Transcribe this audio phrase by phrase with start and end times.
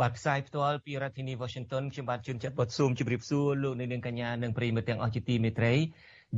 [0.00, 5.74] បាទផ្សាយផ្ទាល់ពីរដ្ឋធានី Washington ខ្ញុំបាទជួនចាត់បុតស៊ូមជម្រាបសួរលោកអ្នកនាងកញ្ញានិងប្រិយមិត្តទាំងអស់ជាទីមេត្រី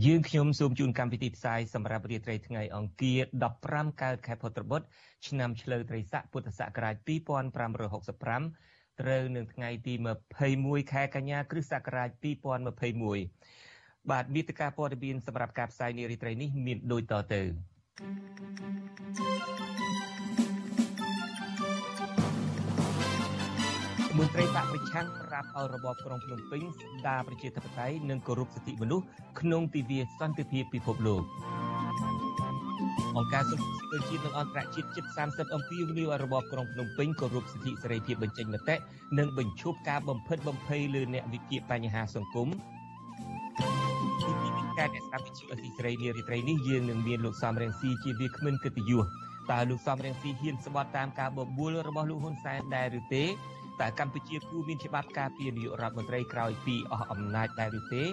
[0.06, 3.20] យើងខ្ញុំសូមជូនកម្មវិធីផ្សាយសម្រាប់រាត្រីថ្ងៃអង្គារ
[3.58, 4.86] 15កើតខែពុត្របុត្រ
[5.28, 9.94] ឆ្នាំឆ្លូវត្រីស័កពុទ្ធសករាជ2565ត្រូវនឹងថ្ងៃទី
[10.42, 12.08] 21ខែកញ្ញាគ្រិស្តសករាជ
[12.94, 17.42] 2021បាទមេតិការព័ត៌មានសម្រាប់ការផ្សាយនារីត្រីនេះមានដូចតទៅ
[24.18, 29.04] មន្ត្រីបកប្រឆាំងប្រាប់ឲ្យរបបក្រុងភ្នំពេញស្ដារប្រជាធិបតេយ្យនិងគោរពសិទ្ធិមនុស្ស
[29.40, 31.22] ក្នុងទិវាសន្តិភាពពិភពលោក
[33.16, 38.76] អង្គការសង្គមស៊ីវិលជាតិនិងអន្តរជាតិជិត30អំពាវនាវឲ្យរបបក្រុងភ្នំពេញគោរពសិទ្ធិសេរីភាពបញ្ចេញមតិ
[39.18, 42.48] និងបញ្ឈប់ការបំផិតបំភ័យលើអ្នកវិភាគបញ្ហាសង្គម
[44.22, 49.04] ទីពីការអ្នកស្ដាប់វិទ្យុអស៊ីសេរីនារីត្រីនេះយើងនឹងមានលោកសំរងស៊ីជាវាគ្មិនកិត្តិយស
[49.52, 53.24] តើលោកសំរងស៊ីហ៊ានស្បត់តាមការបបួលរបស់លោកហ៊ុនសែនដែរឬទេ
[53.80, 58.04] តើកម្ពុជាគួរមានច្បាប់ការពារនាយករដ្ឋមន្ត្រីក្រោយពីអស់អំណាចដែរឬទេ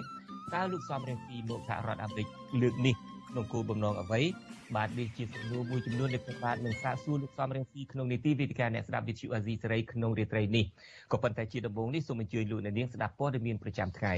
[0.54, 2.26] តើលោកសំរងស៊ីមកសហរដ្ឋអាមេរិក
[2.62, 2.94] លើកនេះ
[3.30, 4.20] ក្នុងគោលបំណងអ្វី
[4.76, 10.64] បាទនេះជាសំណួរមួយចំនួនដែលខ្ញុំបាទនឹងសាកសួរលោកសំរងស៊ីក្នុងនីតិវេទិកាអ្នកស្ដាប់វិទ្យុអាស៊ីសេរីក្នុងរាត្រីនេះ
[11.12, 14.14] ក៏ប៉ុន្តែជាដំបូងនេះសូមអញ្ជើញលោកអ្នកនាងស្ដាប់ព័ត៌មានប្រចាំថ្ងៃ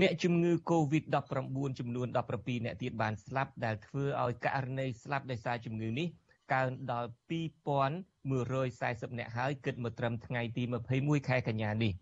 [0.00, 6.08] អ្នកជំងឺ Covid-19 ចំនួន17អ្នកទៀតបានស្លាប់ដែលធ្វើឲ្យករណីស្លាប់ដោយសារជំងឺនេះ
[6.52, 11.92] កើនដល់2140នាក់ហើយគិតមកត្រឹមថ្ងៃទី21ខែកញ្ញានេះ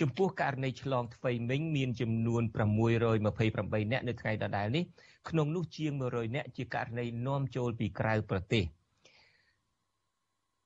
[0.00, 2.42] ចំពោះករណីឆ្លងថ្មីមិញមានចំនួន
[3.16, 4.84] 628នាក់នៅថ្ងៃដដែលនេះ
[5.28, 8.64] ក្នុងនោះជាង100នាក់ជាករណីនាំចូលពីក្រៅប្រទេស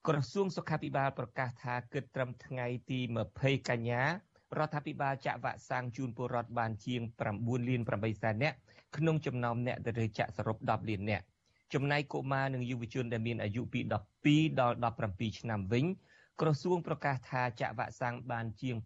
[0.08, 3.00] ក្រសួងសុខាភិបាលប្រកាសថាគិតត្រឹមថ្ងៃទី
[3.34, 7.00] 20កញ្ញារដ្ឋាភិបាលចាក់វ៉ាក់សាំងជូនពលរដ្ឋបានជាង
[7.34, 8.56] 9លាន8សែននាក់
[8.96, 11.24] ក្នុងចំណោមអ្នកដែលចាក់សរុប10លាននាក់
[11.74, 13.80] ចំណែកកុមារនិងយុវជនដែលមានអាយុពី
[14.20, 14.76] 12ដល់
[15.08, 15.84] 17ឆ្នាំវិញ
[16.40, 18.76] ក្រសួងប្រកាសថាចាក់វ៉ាក់សាំងបានជាង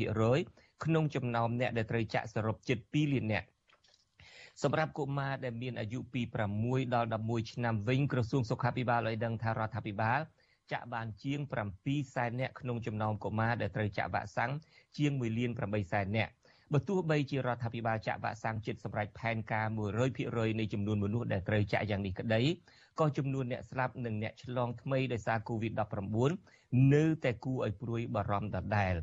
[0.00, 3.46] 88%ក្នុងចំណោមអ្នកដែលត្រូវចាក់សរុបជិត2លាននាក់
[4.62, 6.22] សម្រាប់កុមារដែលមានអាយុពី
[6.58, 10.20] 6ដល់11ឆ្នាំវិញក្រសួងសុខាភិបាលឲ្យដឹងថារដ្ឋាភិបាល
[10.72, 11.40] ចាក់បានជាង
[11.78, 14.52] 7សែននាក់ក្នុងចំណោមកុមារដែលត្រូវចាក់វ៉ាក់សាំង
[14.96, 16.32] ជាង1លាន8សែននាក់
[16.72, 19.66] បើទោះបីជារដ្ឋាភិបាលចាក់វ៉ាក់សាំងជិតសម្រាប់ផែនការ
[20.12, 22.40] 100%នៃចំនួនមនុស្សដែលត្រូវចាក់យ៉ាងនេះក្តី
[23.00, 26.30] ក៏ចំនួនអ្នកស្លាប់និងអ្នកឆ្លងថ្មីដោយសារ COVID-19
[26.94, 28.94] នៅតែគួរឲ្យព្រួយបារម្ភដដែល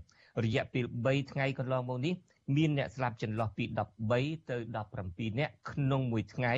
[0.44, 2.14] រយៈពេល3ថ្ងៃកន្លងមកនេះ
[2.58, 3.66] មានអ្នកស្លាប់ចន្លោះពី
[4.08, 4.58] 13ទៅ
[4.98, 6.54] 17នាក់ក្នុងមួយថ្ងៃ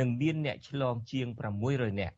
[0.00, 1.26] និងមានអ្នកឆ្លងជាង
[1.64, 2.16] 600នាក់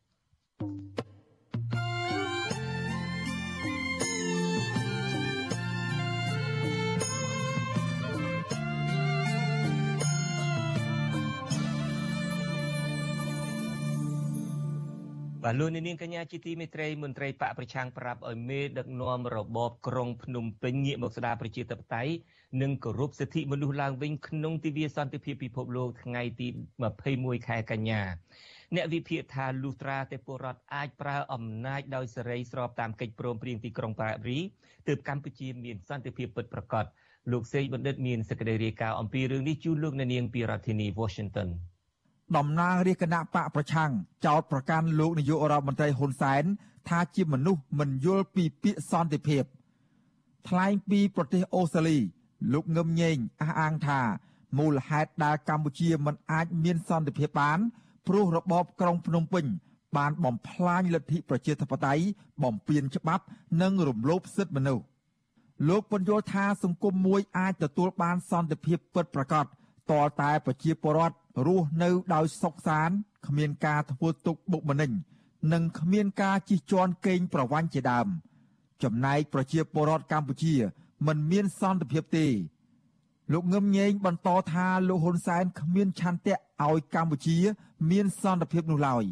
[15.43, 22.13] បាទលោកនាងកញ្ញាជាទីមេត្រីមន្ត្រីបកប្រឆាំងប្រាប់ឲ្យមេដឹកនាំរបបក្រុងភ្នំពេញងាកមកស្ដារប្រជាធិបតេយ្យ
[22.61, 26.47] និងគោរពសិទ្ធិមនុស្សឡើងវិញក្នុងទិវាសន្តិភាពពិភពលោកថ្ងៃទី
[26.97, 28.01] 21ខែកញ្ញា
[28.75, 34.39] អ្នកវិភាគថាលុះត្រាតែពលរដ្ឋអាចប្រើអំណាចដោយសេរីស្របតាមកិច្ចព្រមព្រៀងទីក្រុងប៉ារី
[34.87, 36.85] ទើបកម្ពុជាមានសន្តិភាពពិតប្រាកដ
[37.31, 41.49] លោកសេកបណ្ឌិតមានសេចក្តីរាយការណ៍អំពីរឿងនេះជូនលោកនាងពីរដ្ឋធានី Washington
[42.37, 43.91] តំណាងរាជគណៈបកប្រឆាំង
[44.25, 46.43] ចោទប្រកាន់លោកនាយករដ្ឋមន្ត្រីហ៊ុនសែន
[46.89, 49.43] ថាជាមនុស្សមិនយល់ពីពាក្យសន្តិភាព
[50.47, 51.97] ថ្លែងពីប្រទេសអូស្ត្រាលី
[52.53, 53.99] លោកងឹមញែងអះអាងថា
[54.57, 57.59] មូលហេតុដែលកម្ពុជាមិនអាចមានសន្តិភាពបាន
[58.07, 59.45] ព្រោះរបបក្រុងភ្នំពេញ
[59.97, 62.03] បានបំផ្លាញលទ្ធិប្រជាធិបតេយ្យ
[62.43, 63.23] បំពានច្បាប់
[63.61, 64.85] និងរំលោភសិទ្ធិមនុស្ស
[65.69, 69.45] លោកពន្យល់ថាសង្គមមួយអាចទទួលបានសន្តិភាពពិតប្រាកដ
[69.89, 71.15] តរតែប្រជាពលរដ្ឋ
[71.45, 72.95] រស់នៅដោយសុខសាន្ត
[73.27, 74.91] គ្មានការធ្វើទុកបុកម្នេញ
[75.53, 78.07] និងគ្មានការជិះជាន់កេងប្រវ័ញ្ចជាដើម
[78.83, 80.55] ចំណែកប្រជាពលរដ្ឋកម្ពុជា
[81.07, 82.27] មិនមានសន្តិភាពទេ
[83.33, 87.37] លោកងឹមញែងបន្តថាលោកហ៊ុនសែនគ្មានឆន្ទៈឲ្យកម្ពុជា
[87.91, 89.03] មានសន្តិភាពនោះឡើយ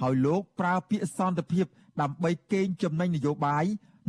[0.00, 1.66] ហើយលោកប្រើពាក្យសន្តិភាព
[2.00, 3.64] ដើម្បីកេងចំណេញនយោបាយ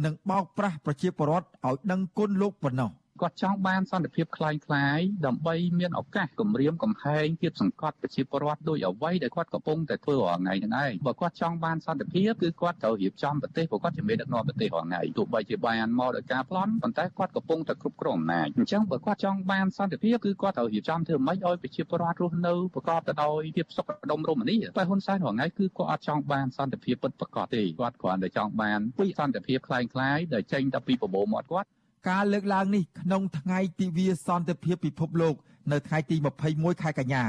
[0.05, 31.68] និងបោកប្រាស់ប្រជាពលរដ្ឋឲ្យដឹងគុណលោកប៉ុណ្ណោះ គាត់ចង់បានសន្តិភាពคล้ายៗដើម្បីមានឱកាសគម្រាមកំហែងគៀបសង្កត់ប្រជាពលរដ្ឋដោយអ្វីដែលគាត់កំពុងតែធ្វើរាល់ថ្ងៃហ្នឹងឯងបើគាត់ចង់បានសន្តិភាពគឺគាត់ត្រូវរៀបចំប្រទេសព្រោះគាត់ជាមេដឹកនាំប្រទេសរាល់ថ្ងៃទោះបីជាបានមកដោយការប្លន់ប៉ុន្តែគាត់កំពុងតែគ្រប់គ្រងអំណាចអញ្ចឹងបើគាត់ចង់បានសន្តិភាពគឺគាត់ត្រូវរៀបចំធ្វើម៉េចឲ្យប្រជាពលរដ្ឋរស់នៅប្រកបទៅដោយភាពសុខដុមរមនាតែហ៊ុនសែនរាល់ថ្ងៃគឺគាត់អត់ចង់បានសន្តិភាពពិតប្រាកដទេគាត់គ្រាន់តែចង់បានពីសន្តិភាពคล้ายៗដែលចេញតែពីបបោមាត់គាត់
[32.09, 35.35] ការលើកឡើងនេះក្នុងថ្ងៃទិវាសន្តិភាពពិភពលោក
[35.71, 36.15] នៅថ្ងៃទី
[36.49, 37.25] 21ខែកញ្ញា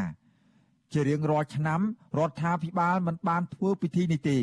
[0.93, 1.81] ជារៀងរាល់ឆ្នាំ
[2.19, 4.39] រដ្ឋាភិបាលមិនបានធ្វើពិធីនេះទេ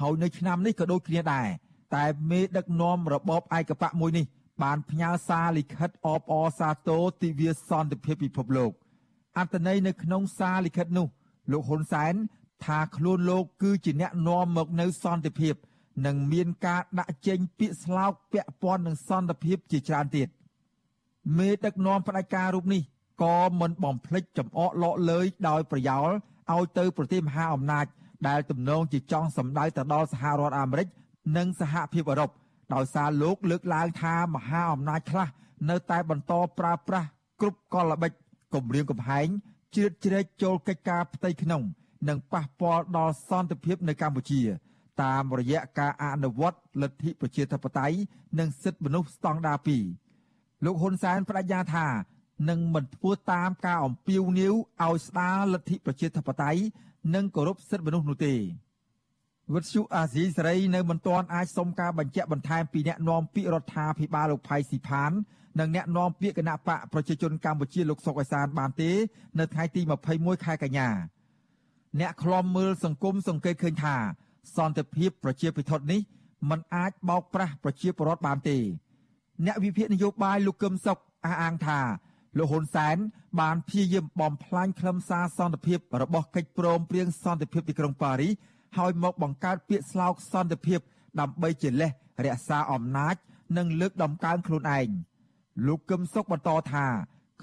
[0.00, 1.48] ហើយនៅឆ្នាំនេះក៏ដូចគ្នាដែរ
[1.94, 4.26] តែមេដឹកនាំរបបឯកបកមួយនេះ
[4.62, 8.72] បានផ្ញើសារលិខិតអបអរសាទរទិវាសន្តិភាពពិភពលោក
[9.38, 11.06] អត្ថន័យនៅក្នុងសារលិខិតនោះ
[11.52, 12.14] លោកហ៊ុនសែន
[12.64, 15.54] ថាខ្លួនលោកគឺជាអ្នកនាំមកនៅសន្តិភាព
[16.06, 20.28] និងមានការដាក់ចេញពាក្យស្លោកពាក់ព័ន្ធនឹងសន្តិភាពជាច្រើនទៀត
[21.38, 22.82] មេដឹកនាំផ្ដាច់ការរូបនេះ
[23.22, 26.10] ក៏មិនបំភ្លេចចំអកលក់លើយដោយប្រយោល
[26.52, 27.86] ឲ្យទៅប្រទេសមហាអំណាច
[28.28, 30.88] ដែលទំនងជាចង់សម្ដៅទៅដល់សហរដ្ឋអាមេរិក
[31.36, 32.30] និងសហភាពអឺរ៉ុប
[32.74, 35.28] ដោយសារលោកលើកឡើងថាមហាអំណាចខ្លះ
[35.70, 37.08] នៅតែបន្តប្រើប្រាស់
[37.40, 38.12] គ្រប់កលល្បិច
[38.54, 39.26] គម្រាមកំហែង
[39.74, 41.62] ជ្រៀតជ្រែកចូលកិច្ចការផ្ទៃក្នុង
[42.08, 44.40] និងប៉ះពាល់ដល់សន្តិភាពនៅកម្ពុជា
[45.02, 47.96] តាមរយៈការអនុវត្តលទ្ធិប្រជាធិបតេយ្យ
[48.38, 49.58] និងសិទ្ធិមនុស្សស្តង់ដារ
[50.12, 51.86] 2លោកហ៊ុនសែនបដិញ្ញាថា
[52.48, 54.54] នឹងមិនធ្វើតាមការអំពាវនាវ
[54.84, 56.60] ឲ្យស្ដារលទ្ធិប្រជាធិបតេយ្យ
[57.14, 58.34] និងគោរពសិទ្ធិមនុស្សនោះទេ
[59.54, 65.12] វិទ្យុអាស៊ីសេរីនៅមិនទាន់អាចសុំការបញ្ជាក់បន្ថែមពីអ្នកនាំពាក្យរដ្ឋាភិបាលលោកផៃស៊ីផាន
[65.60, 68.90] និងអ្នកនាំពាក្យគណៈបកប្រជាជនកម្ពុជាលោកសុកអេសានបានទេ
[69.38, 69.80] នៅថ្ងៃទី
[70.14, 70.88] 21ខែកញ្ញា
[72.00, 73.96] អ្នកខ្លំមើលសង្គមសង្កេតឃើញថា
[74.56, 76.00] សន្តិភាពប្រជាពិធនេះ
[76.50, 78.56] มันអាចបោកប្រាស់ប្រជាពលរដ្ឋបានទេ
[79.46, 81.80] អ្នកវិភាគនយោបាយលោកកឹមសុខអះអាងថា
[82.38, 82.96] លោកហ៊ុនសែន
[83.40, 88.32] បានព្យាយាមបំផ្លាញខ្លឹមសារសន្តិភាពរបស់កិច្ចព្រមព្រៀងសន្តិភាពទីក្រុងប៉ារីស
[88.76, 90.80] ហើយមកបង្កើតពាក្យស្លោកសន្តិភាព
[91.20, 91.90] ដើម្បីជាលេស
[92.24, 93.14] រក្សាអំណាច
[93.56, 94.88] និងលើកដំកើងខ្លួនឯង
[95.66, 96.86] លោកកឹមសុខបន្តថា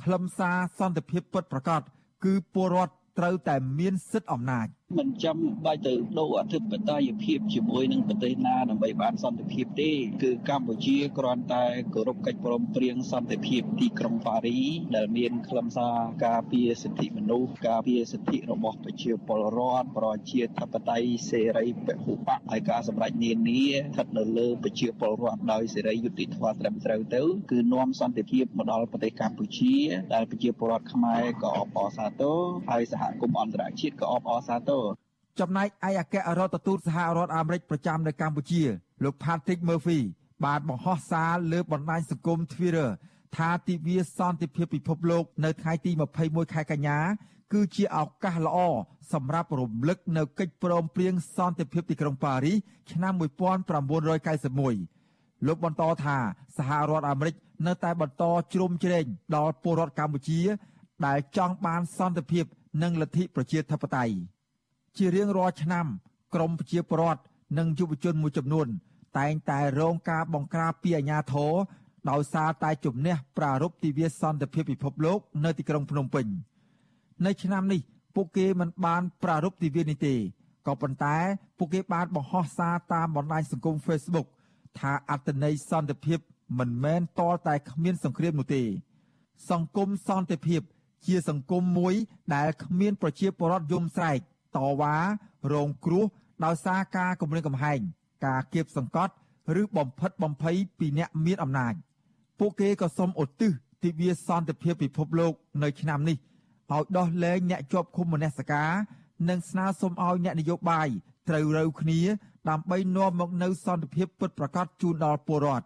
[0.03, 1.81] ខ្លឹមសារសន្តិភាពពិតប្រាកដ
[2.25, 4.67] គឺពលរដ្ឋត្រូវតែមានសិទ្ធិអំណាច
[4.97, 9.91] មិនចាំបាច់ទៅដូរអធិបតេយ្យភាពជាមួយនឹងប្រទេសណាដើម្បីបានសន្តិភាពទេ
[10.23, 14.59] គឺកម្ពុជាគ្រាន់តែគោរពកិច្ចព្រមព្រៀងសន្តិភាពទីក្រុងប៉ារី
[14.95, 15.95] ដែលមានខ្លឹមសារ
[16.25, 29.75] ការពារសិទ្ធិមនុស្សការពារសិទ្ធិរបស់ប្រជាពលរដ្ឋប្រជាធិបតេយ្យសេរីពហុបកហើយការសម្រេចនានាស្ថិតនៅលើប្រជាពលរដ្ឋដោយសេរីយុត្តិធម៌ត្រឹមត្រូវទៅគឺនាំសន្តិភាពមកដល់ប្រទេសកម្ពុជា
[30.13, 32.39] ដែលប្រជាពលរដ្ឋខ្មែរក៏អបអរសាទរ
[32.69, 34.84] ហើយសហគមន៍អន្តរជាតិក៏អបអរសាទរ
[35.39, 38.61] ចំណែកឯអគ្គរដ្ឋទូតសហរដ្ឋអាមេរិកប្រចាំនៅកម្ពុជា
[39.03, 39.99] លោក Patrick Murphy
[40.45, 42.89] បានបង្ហោះសារលើបណ្ដាញសង្គម Twitter
[43.35, 45.91] ថាទិវាសន្តិភាពពិភពលោកនៅថ្ងៃទី
[46.21, 46.97] 21ខែកញ្ញា
[47.53, 48.57] គឺជាឱកាសល្អ
[49.13, 52.57] សម្រាប់រំលឹកនៅកិច្ចព្រមព្រៀងសន្តិភាពទីក្រុងប៉ារីស
[52.91, 53.13] ឆ្នាំ
[54.09, 56.17] 1991លោកបន្តថា
[56.57, 57.35] សហរដ្ឋអាមេរិក
[57.67, 58.23] នៅតែបន្ត
[58.53, 59.05] ជ្រោមជ្រែង
[59.35, 60.41] ដល់ពលរដ្ឋកម្ពុជា
[61.05, 62.45] ដែលចង់បានសន្តិភាព
[62.83, 64.15] និងលទ្ធិប្រជាធិបតេយ្យ
[64.97, 65.85] ជារៀងរាល់ឆ្នាំ
[66.33, 67.21] ក្រមប្រជាពលរដ្ឋ
[67.57, 68.67] និងយុវជនមួយចំនួន
[69.17, 71.53] តែងតែរងការបង្ក្រាបពីអាជ្ញាធរ
[72.09, 76.25] ដោយសារតែជំនះប្រារព្ធទិវាសន្តិភាពពិភពលោកនៅទីក្រុងភ្នំពេញ
[77.25, 77.81] នៅឆ្នាំនេះ
[78.15, 80.15] ពួកគេមិនបានប្រារព្ធទិវានេះទេ
[80.67, 81.15] ក៏ប៉ុន្តែ
[81.57, 84.27] ពួកគេបានបង្ហោះសារតាមបណ្ដាញសង្គម Facebook
[84.79, 86.19] ថាអត្តន័យសន្តិភាព
[86.59, 88.63] មិនមែនតលតែគ្មានសង្គ្រាមនោះទេ
[89.49, 90.61] សង្គមសន្តិភាព
[91.05, 91.93] ជាសង្គមមួយ
[92.35, 94.19] ដែលគ្មានប្រជាពលរដ្ឋយំស្រែក
[94.57, 94.95] តវ៉ា
[95.53, 96.05] រងគ្រោះ
[96.45, 97.79] ដោយសារការគំរាមកំហែង
[98.25, 99.13] ការគៀបសង្កត់
[99.61, 101.73] ឬបំផិតបំភ័យពីអ្នកមានអំណាច
[102.39, 103.51] ពួកគេក៏សូមឧទ្ទិស
[103.83, 105.33] ទិវាសន្តិភាពពិភពលោក
[105.63, 106.17] នៅឆ្នាំនេះ
[106.71, 108.71] ឲ្យដោះលែងអ្នកជាប់ឃុំមនសិការ
[109.29, 110.87] និងស្នើសុំឲ្យអ្នកនយោបាយ
[111.29, 111.99] ត្រូវរើគ្នា
[112.49, 115.65] ដើម្បីនាំមកនូវសន្តិភាពពិតប្រាកដជូនដល់ពលរដ្ឋ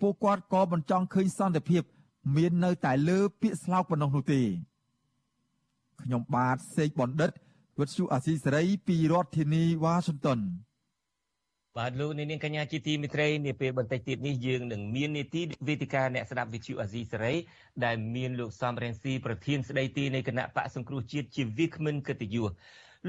[0.00, 1.82] ពួកគាត់ក៏មិនចង់ឃើញសន្តិភាព
[2.36, 4.40] មាននៅតែលើពាក្យស្លោកប៉ុណ្ណោះនោះទេ
[6.02, 7.30] ខ្ញុំបាទសេកបណ្ឌិត
[7.80, 10.40] វិទ្យុអាស៊ីសេរីពីរដ្ឋធានីវ៉ាស៊ីនតោន
[11.76, 17.34] បាទលោកនាងកញ្ញាជាទីមេត្រីនាពេលបន្តិចទៀតនេះយើងនឹងមាននីតិវេទិកាអ្នកស្ដាប់វិទ្យុអាស៊ីសេរី
[17.84, 22.50] ដែលមានលោកសំរងស៊ីប្រធានស្ដីទីនៃគណៈបកសង្គ្រោះជាតិជាវិក្កាមិនកិត្តិយស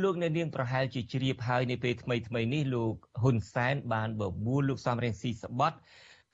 [0.02, 5.78] លោកអ្នកនាងប្រហែលជាជ្រាបហើយនៅពេលថ្មីថ្មីនេះលោកហ៊ុនសែនបានបបួលលោកសំរងស៊ីស្បត់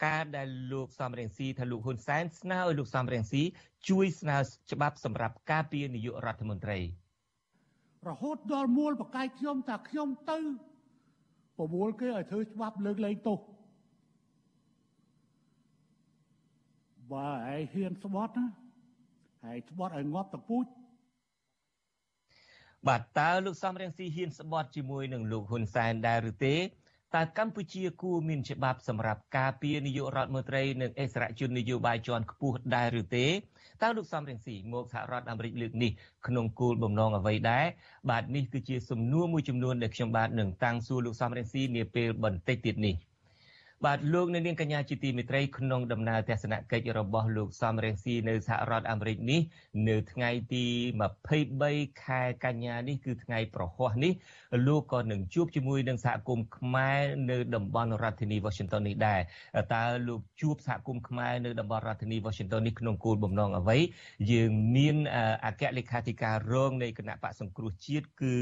[0.06, 3.42] ការដែលលោកសំរងស៊ីថាលោកហ៊ុនសែនស្នើឲ្យលោកសំរងស៊ី
[3.89, 4.38] ជួយស្នើ
[4.72, 6.80] ច្បាប់សម្រាប់ការពារនាយករដ្ឋមន្ត្រី។
[8.10, 10.40] រហូតដល់មូលបកាយខ្ញុំថាខ្ញុំទៅ
[11.58, 13.40] ប្រមូលគេឲ្យធ្វើច្បាប់លើកលែងទោស
[17.14, 18.46] បើឯងហ៊ានស្បត់ណា
[19.52, 20.66] ឯងស្បត់ឲ្យងាប់តពូជ
[22.88, 26.56] បាទតើលោកសំរងស៊ីហ៊ានស្បត់ជាមួយនឹងលោកហ៊ុនសែនដែរឬទេ
[27.16, 33.26] តើកម្ពុជាគួរមានច្បាប់សម្រាប់ការពារនាយករដ្ឋមន្ត្រីនិងអិសរាជជននយោបាយជាន់ខ្ពស់ដែរឬទេ
[33.82, 35.92] តើលោកសំរងស៊ីមកសហរដ្ឋអាមេរិកលើកនេះ
[36.28, 37.66] ក្នុងគោលបំណងអ្វីដែរ
[38.10, 42.96] បាទនេះគឺជាសំណួរមួយចំនួនដែលខ្ញុំបាទនឹងតាំងសួរលោកសំរងស៊ីនាពេលបន្តិចទៀតនេះ។
[43.84, 49.41] បាទលោកនៅនាងកញ្ញាជាទីមេត្រីក្នុងដំណើរទស្សនកិច្ចរបស់លោកសំរងស៊ីនៅសហរដ្ឋអាមេរិកនេះ
[49.89, 50.65] នៅថ្ងៃទី
[51.36, 54.13] 23ខែកញ្ញានេះគឺថ្ងៃប្រហ័សនេះ
[54.67, 57.01] លោកក៏នឹងជួបជាមួយនឹងសហគមន៍ខ្មែរ
[57.32, 59.20] នៅតំបន់រដ្ឋធានី Washington នេះដែរ
[59.74, 63.77] តើលោកជួបសហគមន៍ខ្មែរនៅតំបន់រដ្ឋធានី Washington នេះក្នុងគោលបំណងអ្វី
[64.32, 64.96] យើងមាន
[65.46, 68.36] អគ្គលេខាធិការរងនៃគណៈបកសង្គ្រោះជាតិគឺ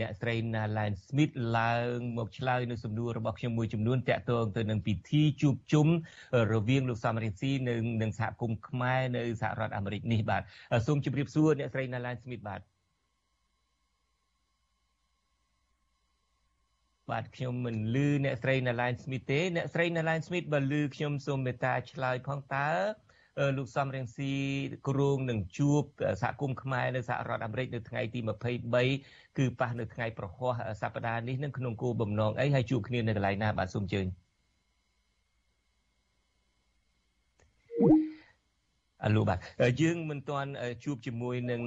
[0.00, 5.86] អ្នកស្រី Nalan Smith ឡើងមកឆ្លើយនៅសំណួររបស់ខ្ញុំមួយចំនួនតាក់ទងទៅនឹងពិធីជួបជុំ
[6.52, 10.42] រវាងលោកសំរិទ្ធីនិងនឹងសហគមន៍ខ្មែរនៅសហរដ្ឋអាមេរិកនេះបាទ
[10.86, 12.60] សូមជម្រាបសួរអ្នកស្រី Nalan Smith បាទ
[17.10, 22.70] បាទខ្ញុំមិនលឺអ្នកស្រី Nalan Smith ទេអ្នកស្រី Nalan Smith បើលឺខ្ញុំសូមមេត្តាឆ្លើយផងតើ
[23.58, 24.32] លោកសំរៀងស៊ី
[24.88, 25.82] គ្រងនឹងជួប
[26.22, 28.20] សហគមន៍ខ្មែរនៅសហរដ្ឋអាមេរិកនៅថ្ងៃទី
[28.78, 34.06] 23គឺប៉ះនៅថ្ងៃប្រហ័សសប្តាហ៍នេះនឹងក្នុងគោលបំណងអីហើយជួបគ្នានៅកន្លែងណាបាទសូមអញ្ជើញ
[39.06, 39.38] អលូបាទ
[39.80, 40.50] យើងមិនទាន់
[40.84, 41.62] ជួបជាមួយនឹង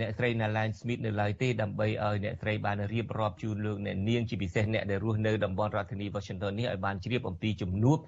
[0.00, 7.98] អ្នកស្រី Nalan Smith នៅឡើយទេដើម្បីឲ្យអ្នកស្រីបានរៀបរាប់ជូនលោកអ្នកនាងជាពិសេសអ្នកដែលរស់នៅតំបន់រដ្ឋធានី Washington នេះឲ្យបានជ្រាបអំពីជំនួប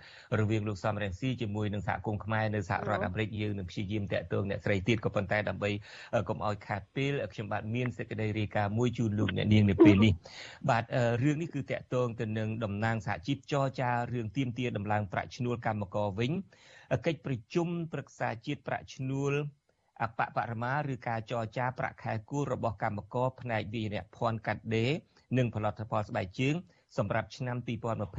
[0.41, 5.71] រវាងលោកសំរងស៊ីជាមួយនឹងសហគមន៍ខ្មែរនៅសហរដ្ឋអាមេរិកយើងនឹងព្យាយាមតាក់ទងអ្នកស្រីទៀតក៏ប៉ុន្តែដើម្បី
[6.29, 10.13] កុំឲ្យខាតពេលខ្ញុំបាទមានសេចក្តីរាយការណ៍មួយជូនលោកអ្នកនាងនៅពេលនេះ
[10.71, 10.85] បាទ
[11.25, 16.33] រឿងនេះគឺតាក់ទងទៅនឹងតំណាងសហជីពចរចារឿងទៀមទាដំឡើងប្រាក់ឈ្នួលកម្មករវិញ
[17.07, 19.33] កិច្ចប្រជុំប្រឹក្សាជាតិប្រាក់ឈ្នួល
[20.03, 24.91] អបបរមាឬការចរចាប្រាក់ខែគូលរបស់កម្មករផ្នែកវិញ្ញាភ័ណ្ឌកាត់ដេរ
[25.39, 26.55] និងផលិតផលស្បែកជើង
[26.97, 27.57] សម្រាប់ឆ្នាំ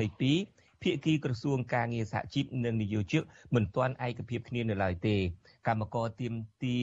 [0.09, 3.23] 2022ភាគីក្រសួងការងារសហជីពនិងនយោជក
[3.55, 5.15] មិនទាន់ឯកភាពគ្នានៅឡើយទេ
[5.67, 6.77] កម្មករទៀមទា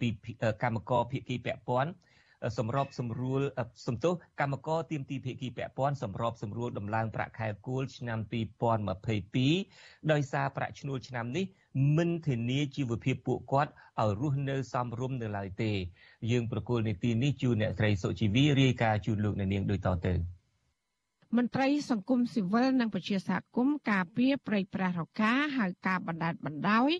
[0.00, 0.08] ពី
[0.62, 1.90] កម្មករភាគីពាក់ព័ន្ធ
[2.58, 3.40] សម្របសម្រួល
[3.86, 8.18] សំទោសកម្មករទៀមទីភាគីពាក់ព័ន្ធសម្របសម្រួលដំឡើងប្រាក់ខែគោលឆ្នាំ
[9.34, 11.44] 2022ដោយសារប្រាក់ឈ្នួលឆ្នាំនេះ
[11.96, 13.70] មិនធានាជីវភាពពួកគាត់
[14.02, 15.72] ឲ្យរស់នៅសមរម្យនៅឡើយទេ
[16.30, 20.35] យើងប្រកូលនីតិនេះជូនអ្នកស្រីសុជីវីរាយការណ៍ជូនលោកអ្នកនាងដូចតទៅ
[21.34, 26.90] មន្ត្រីសង្គមស៊ីវិលនិងប្រជាសហគមន៍ការពារប្រៃប្រាស់រកាហៅការបណ្ដាលបណ្ដោយ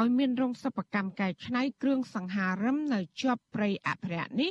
[0.00, 4.50] ឲ្យមានរោងសិប្បកម្មកែច្នៃគ្រឿងសង្ហារឹមនៅជាប់ព្រៃអភិរក្សនេះ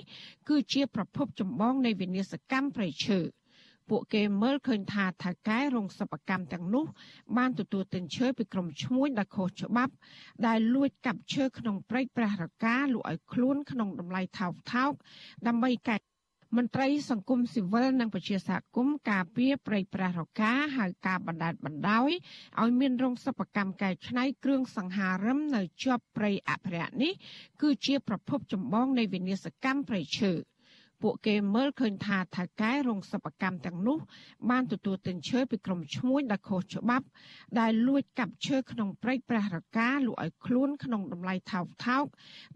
[0.50, 3.20] គឺជាប្រភពចម្បងនៃវិនាសកម្មព្រៃឈើ
[3.90, 6.86] ពួកគេមើលឃើញថាថៅកែរោងសិប្បកម្មទាំងនោះ
[7.38, 9.94] បានទទួលទិញឈើពីក្រុមឈ្មួញដែលខុសច្បាប់
[10.48, 14.92] ដែលលួចកាប់ឈើក្នុងព្រៃប្រះរកាលក់ឲ្យខ្លួនក្នុងតម្លៃថោកថោក
[15.48, 15.98] ដើម្បីកែ
[16.58, 22.10] មន្ត្រីសង្គមស៊ីវិលនិងប្រជាសហគមន៍ការពារប្រៃប្រាស់រកាហៅការបណ្ដាលបណ្ដោយ
[22.62, 27.14] ឲ្យមានរោងសិប្បកម្មកែច្នៃគ្រឿងសង្ហារឹមនៅជាប់ព្រៃអភិរក្សនេះ
[27.62, 30.32] គឺជាប្រភពចម្បងនៃវិនាសកម្មព្រៃឈើ
[31.04, 33.98] ពួកគេមើលឃើញថាថៅកែរោងសិប្បកម្មទាំងនោះ
[34.50, 37.06] បានទទួលទិញឈើពីក្រុមឈ្មួញដែលខុសច្បាប់
[37.60, 42.06] ដែលលួចកាប់ឈើក្នុងព្រៃប្រះរកាលក់ឲ្យខ្លួនក្នុងតម្លៃថោកថោក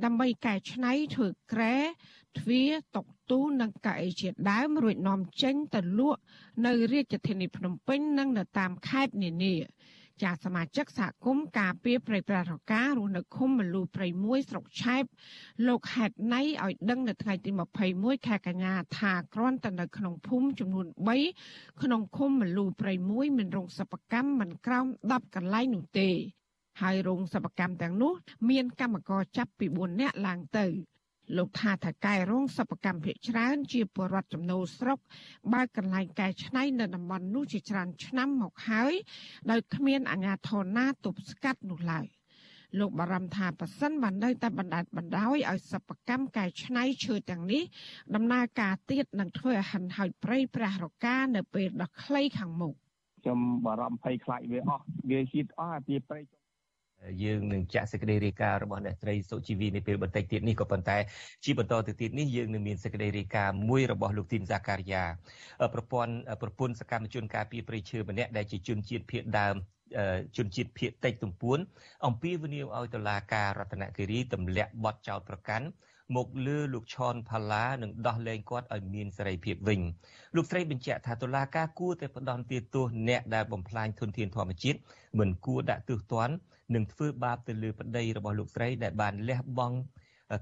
[0.04, 1.77] ដើម្បីកែច្នៃធ្វើក្រែ
[2.38, 6.20] ទ្វារតុទូនិងកៅអីជាដើមរួចនាំចេញទៅលក់
[6.66, 9.56] នៅរាជធានីភ្នំពេញនិងនៅតាមខេត្តនានា
[10.24, 15.04] ចាសមាជិកសហគមន៍ការពារប្រៃប្រារការរស់នៅឃុំមលូព្រៃមួយស្រុកឆែប
[15.68, 17.52] លោកហេតណៃឲ្យដឹងនៅថ្ងៃទី
[17.90, 20.86] 21ខែកញ្ញាថាគ្រាន់តែនៅក្នុងភូមិចំនួន
[21.34, 26.10] 3ក្នុងឃុំមលូព្រៃមួយមានរោងសិប្បកម្មមិនក្រោម10កន្លែងនោះទេ
[26.82, 28.14] ហើយរោងសិប្បកម្មទាំងនោះ
[28.50, 30.68] មានកម្មករចាប់ពី4នាក់ឡើងទៅ
[31.36, 35.00] លោកថាថាកែរោងសិប្បកម្មភិកច្រើន ជាពលរដ្ឋចំណូលស្រុក
[35.54, 38.94] បើកន្លែងកែច្នៃនៅតំបន់នោះជាច្រើនឆ្នាំមកហើយ
[39.52, 42.08] ដោយគ្មានអាជ្ញាធរណាទប់ស្កាត់នោះឡើយ
[42.80, 47.64] លោកបារម្ភថាប៉ះសិនបាននៅតែបណ្ដាច់បណ្ដោយឲ្យសិប្បកម្មកែច្នៃឈើទាំងនេះ
[48.16, 52.74] ដំណើរការទៀតនឹងធ្វើឲ្យហិនហោចព្រៃប្រះរកានៅពេលដ៏ខ្លីខាងមុខ
[53.22, 56.20] ខ្ញុំបារម្ភភ័យខ្លាចវាអស់វាហៀតអស់អាពីព្រៃ
[57.24, 60.98] យើងនឹងចាក់សេចក្តីរាយការណ៍របស់អ្នកស្រីសុជីវីនៅពេលបន្តិចទៀតនេះក៏ប៉ុន្តែ
[61.46, 65.04] ជាបន្តទៅទៀតនេះយើងនឹងមានសេចក្តីរាយការណ៍មួយរបស់លោកទីនសាការីយ៉ា
[65.74, 69.56] ប្រព័ន្ធប្រពន្ធសកម្មជនការពារព្រៃឈើម្នាក់ដែលជាជនជាតិភៀតដើម
[70.38, 71.58] ជនជាតិភៀតតិចទំពួន
[72.08, 75.68] អំពាវនាវឲ្យតុលាការរតនគិរីទម្លាក់បទចោទប្រកាន់
[76.16, 79.82] មកលើលោកឈនផាឡានិងដោះលែងគាត់ឲ្យមានសេរីភាពវិញ
[80.36, 84.77] លោកស្រីបញ្ជាក់ថាតុលាការគួរតែផ្ដន់ទាទោសអ្នកដែលបំផ្លាញធនធានធម្មជាតិ
[85.20, 86.36] មិនគួរដាក់ទោសទណ្ឌ
[86.74, 89.78] នឹងធ្វើបាបទៅលើប្តីរបស់លោកស្រីដែលបានលះបង់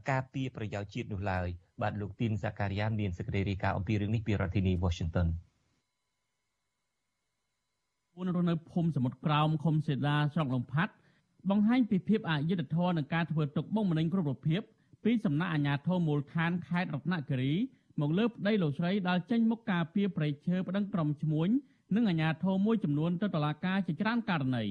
[0.10, 1.48] ការពារប្រយោជន៍ជាតិនោះឡើយ
[1.82, 5.27] បាទលោកទីនសាការីយ៉ាមានសេចក្តីរាយការណ៍អំពីរឿងនេះពីរដ្ឋធានី Washington
[8.13, 10.94] ពួនរស់នៅភូមិសមុទ្រក្រោមឃុំសេដាស្រុកលំផាត់
[11.50, 14.62] បង្ហាញពីភាពអយុត្តិធម៌និងការធ្វើទុកបុកម្នេញគ្រប់រូបភាព
[15.03, 17.53] ពីសំណាក់អាជ្ញាធរមូលដ្ឋានខេត្តរតនគិរី
[18.01, 21.50] មកលើប្តីលោកស្រីដែលចេញមុខការពីប្រៃឈើប្តឹងក្រុមឈ្មួញ
[21.96, 24.65] និងអាជ្ញាធរមួយចំនួនទៅតុលាការជាច្រើនករណី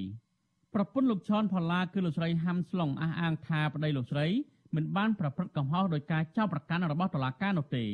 [0.74, 4.26] ប្រពន្ធលោកឈុនផល្លាគឺលោកស្រីហាំស្លុងអះអាងថាប្តីលោកស្រី
[4.74, 7.84] មិនបានប្រព្រឹត្តកំហុសដោយការចោទប្រកាន់របស់តុលាការនោះទេ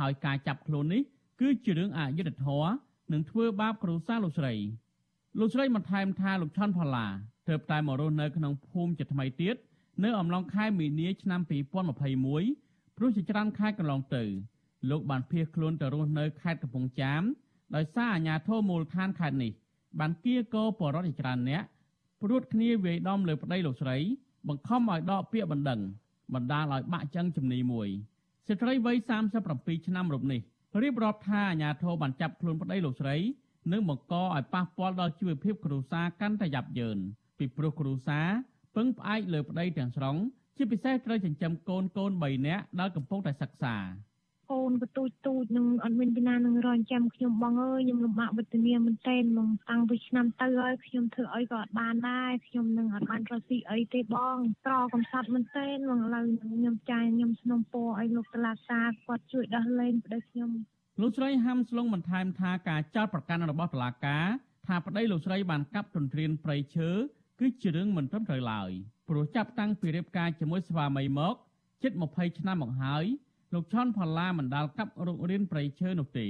[0.00, 1.02] ហើយការចាប់ខ្លួននេះ
[1.40, 2.70] គឺជារឿងអយុត្តិធម៌
[3.12, 4.54] និងធ្វើបាបគ្រួសារលោកស្រី
[5.38, 7.06] លោកស្រីបន្ថែមថាលោកឆាន់ផល្លា
[7.48, 9.56] ទើបតែមករស់នៅក្នុងភូមិជាថ្មីទៀត
[10.04, 14.24] នៅអំឡុងខែមីនាឆ្នាំ2021ព្រោះជាច្រើនខែកន្លងទៅ
[14.90, 17.22] លោកបានភៀសខ្លួនទៅរស់នៅខេត្តកំពង់ចាម
[17.74, 19.52] ដោយសារអាជ្ញាធរមូលដ្ឋានខេត្តនេះ
[19.98, 21.62] បានគៀកោបរិយាច្រើនអ្នក
[22.22, 23.96] ព្រួតគ្នាវាយដំលើប្តីលោកស្រី
[24.48, 25.80] បង្ខំឲ្យដកពាក្យបណ្ដឹង
[26.34, 27.88] បណ្ដាលឲ្យបាក់ចឹងជំនីមួយ
[28.48, 28.96] ស្ត្រីវ័យ
[29.42, 30.40] 37ឆ្នាំរូបនេះ
[30.82, 33.16] រៀបរាប់ថាអាញាធរបានចាប់ខ្លួនប្តីលោកស្រី
[33.72, 36.98] និងបង្កឲ្យប៉ះពាល់ដល់ជីវភាពគ្រួសារកាន់តែយ៉ាប់យ៉ឺន
[37.38, 38.26] ពីព្រោះគ្រួសារ
[38.76, 40.16] ពឹងផ្អែកលើប្តីទាំងស្រុង
[40.56, 43.76] ជាពិសេសត្រូវចិញ្ចឹមកូនកូន3នាក់ដែលកំពុងតែសិក្សា
[44.52, 54.36] កូនបទូចទូចនឹងអត់មានពីណានឹងរងចាំខ្ញុំបងអើយខ្ញុំលំបាកវេទនាមែនទែនមកតាំងពីឆ្នាំទៅហើយខ្ញុំធ្វើអីក៏អត់បានដែរខ្ញុំនឹងអត់បានរកស៊ីអីទេបង
[54.66, 60.50] ក្រកំសត់មែនទែនមកឥឡូវខ្ញុំចាយខ្ញុំស្នំពោឲ្យលោកតឡាសាគាត់ជួយដោះលែងប្តីខ្ញុំ
[61.00, 64.26] លោកស្រីហាំស្លងបន្ថែមថាការចោទប្រកាន់របស់តុលាការ
[64.66, 66.90] ថាប្តីលោកស្រីបានកាប់ទន្ទ្រានព្រៃឈើ
[67.40, 68.70] គឺជារឿងមិនត្រឹមត្រូវឡើយ
[69.08, 71.34] ព្រោះចាប់តាំងពីរៀបការជាមួយស្វាមីមក
[71.82, 73.04] ជិត20ឆ្នាំមកហើយ
[73.56, 76.26] លោកឆនផល្លាមិនដាល់កាប់រុករៀនព្រៃឈើនោះទេ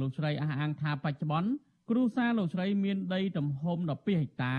[0.00, 1.50] លោកស្រីអះអាងថាបច្ចុប្បន្ន
[1.90, 3.88] គ្រួសារលោកស្រីមានដីទំហំ12
[4.20, 4.56] ហិកតា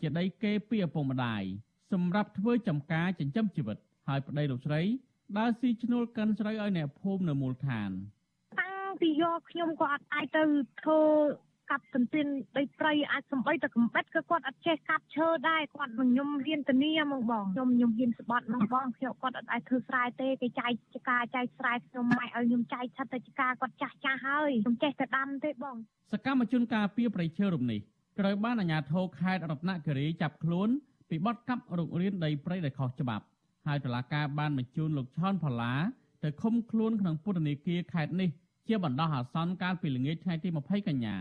[0.00, 1.42] ជាដីគេពីឪពុកម្ដាយ
[1.92, 3.76] សម្រាប់ធ្វើចំការចិញ្ចឹមជីវិត
[4.08, 4.80] ហើយប្តីលោកស្រី
[5.38, 7.90] ដើរស៊ីឈ្នួលកិនស្រូវឲ្យអ្នកភូមិនៅមូលដ្ឋាន
[8.60, 10.42] តាំងពីយកខ្ញុំក៏អត់អាចទៅ
[10.80, 11.00] ធ្វើ
[11.70, 25.76] កាប់ទន្ទ្រានដីព្រៃអាចសំបីតែកំបិតក៏គាត់អត់ចេះកាប់ឈើដែរគាត់នឹងខ្ញុំហ៊ានធានាមកបងខ្ញុំខ្ញុំហ៊ានស្បត់មកបងខ្ញុំគាត់អត់អាចធ្វើស្រែទេគេចែកចការចែកស្រែខ្ញុំម៉ែឲ្យខ្ញុំចែកឆាត់ទៅចការគាត់ចាស់ចាស់ហើយខ្ញុំចេះតែដាំទេបង
[26.12, 27.80] សកម្មជនការពីប្រៃឈើរំនេះ
[28.18, 30.68] ត្រូវបានអាជ្ញាធរខេត្តរតនគិរីចាប់ខ្លួន
[31.08, 33.24] ពីបទកាប់រុករានដីព្រៃដែលខុសច្បាប់
[33.66, 35.74] ហើយតុលាការបានបញ្ជូនលោកឆនផល្លា
[36.24, 38.30] ទៅឃុំខ្លួនក្នុងពន្ធនាគារខេត្តនេះ
[38.68, 41.16] ជាបណ្ដោះអាសន្នកាលពីល្ងាចថ្ងៃទី20កញ្ញា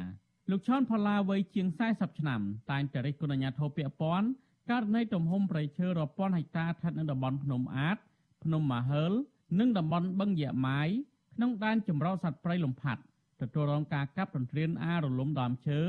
[0.51, 4.27] លោកឆនផល្លាវ័យជាង40ឆ្នាំតែងតែរិះគន់អាជ្ញាធរពាក់ព័ន្ធ
[4.69, 7.97] ករណីទំហំព្រៃឈើរាប់ពាន់ហិកតាស្ថិតនៅតំបន់ភ្នំអាត
[8.43, 9.12] ភ្នំម៉ាហើល
[9.60, 10.89] និងតំបន់បឹងយ៉ាម៉ាយ
[11.36, 13.01] ក្នុងដែនចម្រុះសត្វព្រៃលំផាត់
[13.41, 15.79] ទទួលរងការកាប់ទន្ទ្រានអារលំដើមឈើ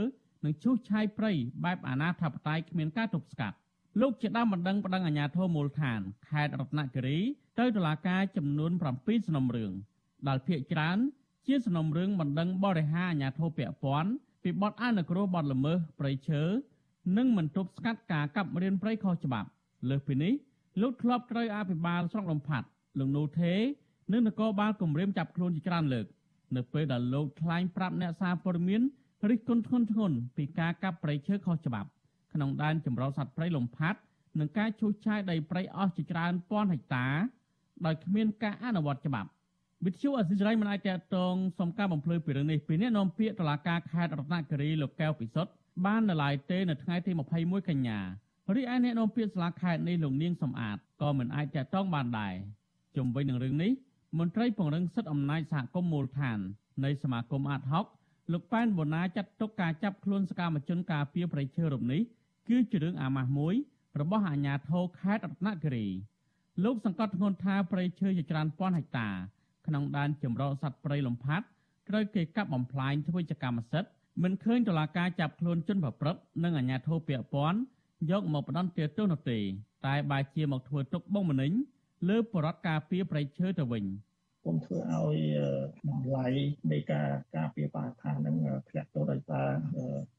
[0.45, 1.33] និងឈូសឆាយព្រៃ
[1.65, 3.57] បែបអាណាធិបតេយ្យគ្មានការទប់ស្កាត់
[4.01, 7.19] លោកជាដើមបណ្ដឹងប្តឹងអាជ្ញាធរមូលដ្ឋានខេត្តរតនគិរី
[7.59, 9.73] ទៅតុលាការចំនួន7សំណុំរឿង
[10.29, 10.99] ដែលភាគច្រើន
[11.47, 14.11] ជាសំណុំរឿងបណ្ដឹងបរិហាអាជ្ញាធរពាក់ព័ន្ធ
[14.49, 16.43] ពីបទអនុគ្រោះបទល្មើសព្រៃឈើ
[17.17, 19.49] និងមិនទប់ស្កាត់ការកាប់រៀនព្រៃខុសច្បាប់
[19.89, 20.33] លើសពីនេះ
[20.81, 22.67] លោកធ្លាប់ត្រូវអភិបាលស្រុកលំផាត់
[22.99, 23.55] លោកនូថេ
[24.13, 26.07] និងនគរបាលគម្រាមចាប់ខ្លួនជាច្រើនលើក
[26.57, 28.81] នៅពេលដែលលោកថ្លែងប្រាប់អ្នកសារព័ត៌មាន
[29.31, 31.89] រិះគន់ធ្ងន់ធ្ងរពីការកាប់ព្រៃឈើខុសច្បាប់
[32.33, 33.99] ក្នុងដែនចម្រុះសត្វព្រៃលំផាត់
[34.39, 37.07] និងការឈូសឆាយដីព្រៃអស់ជាច្រើនពាន់ហិកតា
[37.87, 39.29] ដោយគ្មានការអនុវត្តច្បាប់
[39.87, 45.51] វិទ្យុអសិរ័យមិនអាចតតងសំការបំភ្លឺពីរឿងនេះពីអ្នកនាំពាក្យតុលាការខេត្តរតនគិរីលោកកែវពិសុទ្ធ
[45.85, 47.99] បាននៅឡើយទេនៅថ្ងៃទី21កញ្ញា
[48.55, 52.35] រីឯអ្នកនាំពាក្យសាលាខេត្តនេះលោកនាងសំអាតក៏មិនអាចតតងបានដែរ
[52.97, 53.73] ជុំវិញនឹងរឿងនេះ
[54.19, 56.39] មន្ត្រីពង្រឹងសិទ្ធិអំណាចសហគមន៍មូលដ្ឋាន
[56.85, 57.85] នៃសមាគមអាតហុក
[58.33, 62.03] លោកប៉ែនបូណាចាត់ទុកការចាប់ខ្លួនសកម្មជនការពារប្រៃឈើរំនេះ
[62.49, 63.55] គឺជារឿងអាម៉ាស់មួយ
[64.01, 65.87] របស់អាជ្ញាធរខេត្តរតនគិរី
[66.65, 69.09] លោកសង្កត់ធ្ងន់ថាប្រៃឈើជាច្រើនពាន់ហិកតា
[69.69, 71.47] ក្នុងដែនចម្រុះសត្វព្រៃលំផាត់
[71.89, 73.91] ត្រូវគេកាប់បំផ្លាញធ្វើជាកម្មសិទ្ធិ
[74.23, 77.59] មិនឃើញតុលាការចាប់ខ្លួនជនប្រព្រឹត្តនិងអាជ្ញាធរពាក់ព័ន្ធ
[78.11, 79.39] យកមកផ្ដន្ទាទោសនោះទេ
[79.87, 81.53] តែបែរជាមកធ្វើទុកបុកម្នេញ
[82.09, 83.85] លើបរដ្ឋការពារប្រៃឈើទៅវិញ
[84.49, 85.19] គុំធ្វើឲ្យ
[85.89, 86.27] តម្លៃ
[86.73, 88.37] នៃការការពារបរិស្ថាននឹង
[88.69, 89.47] ធ្លាក់ទៅដោយសារ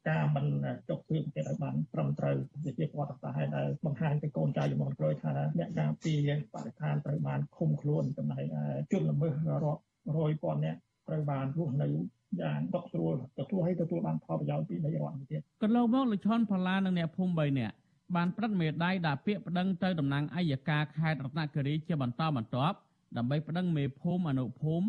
[0.09, 0.45] ការមិន
[0.89, 6.17] ចុះព្រៀងចិត្តឲ្យបានត្រឹមត្រូវវាជាប្រវត្តិសាស្ត្រដែលបង្ហាញទៅកូនចៅជំនាន់ក្រោយថាអ្នកការពារ
[6.53, 8.43] បរិស្ថានត្រូវបានឃុំខ្លួនចំណែក
[8.91, 9.81] ជនល្មើសរាប់
[10.17, 11.87] រយពាន់នាក់ត្រូវបានរស់នៅ
[12.41, 17.75] យ៉ាងដកស្រួលទទួលឲ្យទទួលបានផលប្រយោជន៍ពីនៃរដ្ឋទៀតកន្លងមកលោកឈុនផល្លានិងអ្នកភូមិ3នាក់
[18.15, 22.77] បានប្រឹកមេដៃដាក់ពាក្យប្តឹងទៅតំណាងអัยការខេត្តរតនគិរីជាបន្តបន្ទាប់
[23.17, 24.87] ដើម្បីប្តឹងមេភូមិអនុភូមិ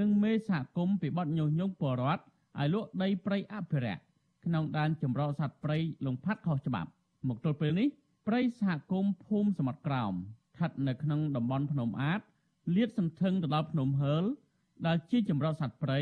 [0.00, 2.22] និងមេសហគមន៍ពីបទញុះញង់ពលរដ្ឋ
[2.58, 4.02] ឲ្យលក់ដីព្រៃអភិរក្ស
[4.44, 6.90] ក្នុងដែនចម្រុះសត្វព្រៃលងផាត់ខុសច្បាប់
[7.28, 7.88] មកទល់ពេលនេះ
[8.26, 10.12] ព្រៃសហគមន៍ភូមិសមុទ្រក្រោម
[10.52, 12.20] ស្ថិតនៅក្នុងតំបន់ភ្នំអាត
[12.76, 14.24] លាតសន្ធឹងទៅដល់ភ្នំហើល
[14.86, 15.98] ដែលជាចម្រុះសត្វព្រៃ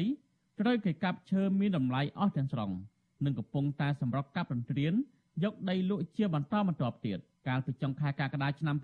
[0.61, 2.71] ត្រូវគេកាប់ឈើមានតម្លៃអស់ទាំងស្រុង
[3.25, 4.93] និងកំពុងតែសម្រុកកាប់រន្ទ្រាន
[5.45, 8.77] យកដីលក់ជាបន្តបន្ទាប់ទៀតកាលពីចុងខែកក្កដាឆ្នាំ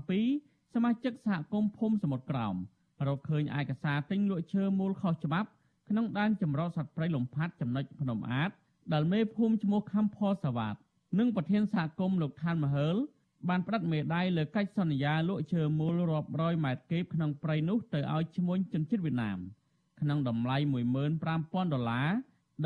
[0.00, 2.54] 2017 សមាជិកសហគមន៍ភូមិសមុទ្រក្រោម
[3.06, 5.48] រកឃើញឯកសារទិញលក់ឈើមូលខុសច្បាប់
[5.88, 8.50] ក្នុងដែនចម្រុះសត្វព្រៃលំផាត់ចំណុចភ្នំអាត
[8.92, 10.74] ដែលមេភូមិឈ្មោះខំផលសវ៉ាត
[11.18, 12.96] និងប្រធានសហគមន៍លោកឋានមហើល
[13.48, 19.38] បានផ្តិតមេដាយលើកិច្ចសន្យាលក់ឈើមូលរាប់រយម៉ែត្រគីបក្នុងព្រៃនោះទៅឲ្យឈ្មួញជនជាតិវៀតណាម
[20.00, 20.56] ក្នុងតម្លៃ
[21.14, 22.08] 15000ដុល្លារ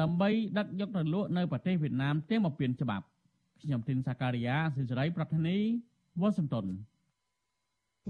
[0.01, 3.05] ដើម្បីដឹកយកទៅលក់នៅប្រទេសវៀតណាមទាំងបំពេញច្បាប់
[3.63, 5.59] ខ្ញុំទីនសាការីយ៉ាសិសរីប្រធានី
[6.21, 6.67] វ៉ាស៊ីនតោន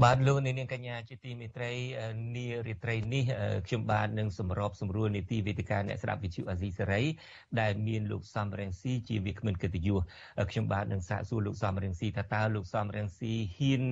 [0.01, 1.73] បាទលោកនាងកញ្ញាជាទីមេត្រី
[2.37, 3.25] នារីត្រីនេះ
[3.67, 7.03] ខ្ញុំបាទនឹងសម្របសម្រួលនីតិវេទិកាអ្នកស្ដាប់វិទ្យុអាស៊ីសេរី
[7.61, 10.01] ដែលមានលោកសំរងស៊ីជាវាគ្មិនកិត្តិយស
[10.51, 13.83] ខ្ញុំបាទនឹងសាកសួរលោកសំរងស៊ីថាតើលោកសំរងស៊ីហ៊ាន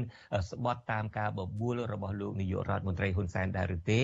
[0.51, 4.01] ស្បត់តាមការបបួលរបស់លោកនាយករដ្ឋមន្ត្រីហ៊ុនសែនដែរឬទេ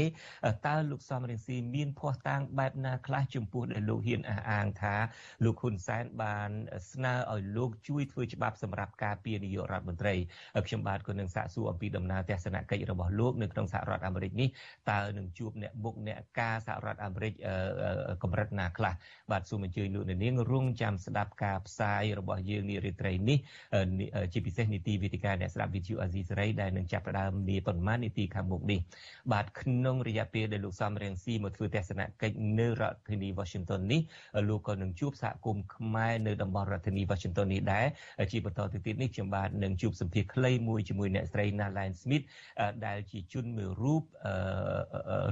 [0.67, 4.97] តើលោកសំរងស៊ីមានភ័ស្តុតាងបែបណាខ្លះចំពោះដែលលោកហ៊ានអះអាងថា
[5.45, 6.51] លោកហ៊ុនសែនបាន
[6.93, 10.15] ស្នើឲ្យលោកជួយធ្វើច្បាប់សម្រាប់ការពារនាយករដ្ឋមន្ត្រី
[10.67, 14.49] ខ្ញុំបាទក៏នឹងសាកសួរអំពីពីដំណើរទស្សនកិច្ចរបស់លោកនៅក្នុងសហរដ្ឋអាមេរិកនេះ
[14.91, 17.33] តើនឹងជួបអ្នកមុខអ្នកការសហរដ្ឋអាមេរិក
[18.23, 18.95] កម្រិតណាខ្លះ
[19.31, 23.39] បាទសូមអញ្ជើញលោកអ្នកនាងរងចាំស្ដាប់ការផ្សាយរបស់យើងនារីត្រីនេះ
[24.33, 28.81] ជាពិសេសនីតិវិទ្យាអ្នកស្ដាប់វិទ្យុអាស៊ីសេរីដែលនឹងចាប់ផ្ដើមនាប៉ុន្មាននីតិខាងមុខនេះ
[29.33, 34.01] បាទក្នុងរយៈពេលដែលលោកសំរៀងស៊ីមកធ្វើទស្សនកិច្ចនៅរដ្ឋធានី Washington នេះ
[34.49, 37.87] លោកក៏នឹងជួបសហគមន៍ខ្មែរនៅតំបន់រដ្ឋធានី Washington នេះដែរ
[38.33, 42.25] ជាបន្តទៅទៀតនេះខ្ញុំបាទនឹងជួបសម្ភាសខ្លីមួយជាមួយអ្នកស្រីណា Alan Smith
[42.87, 44.03] ដែលជាជនមួយរូប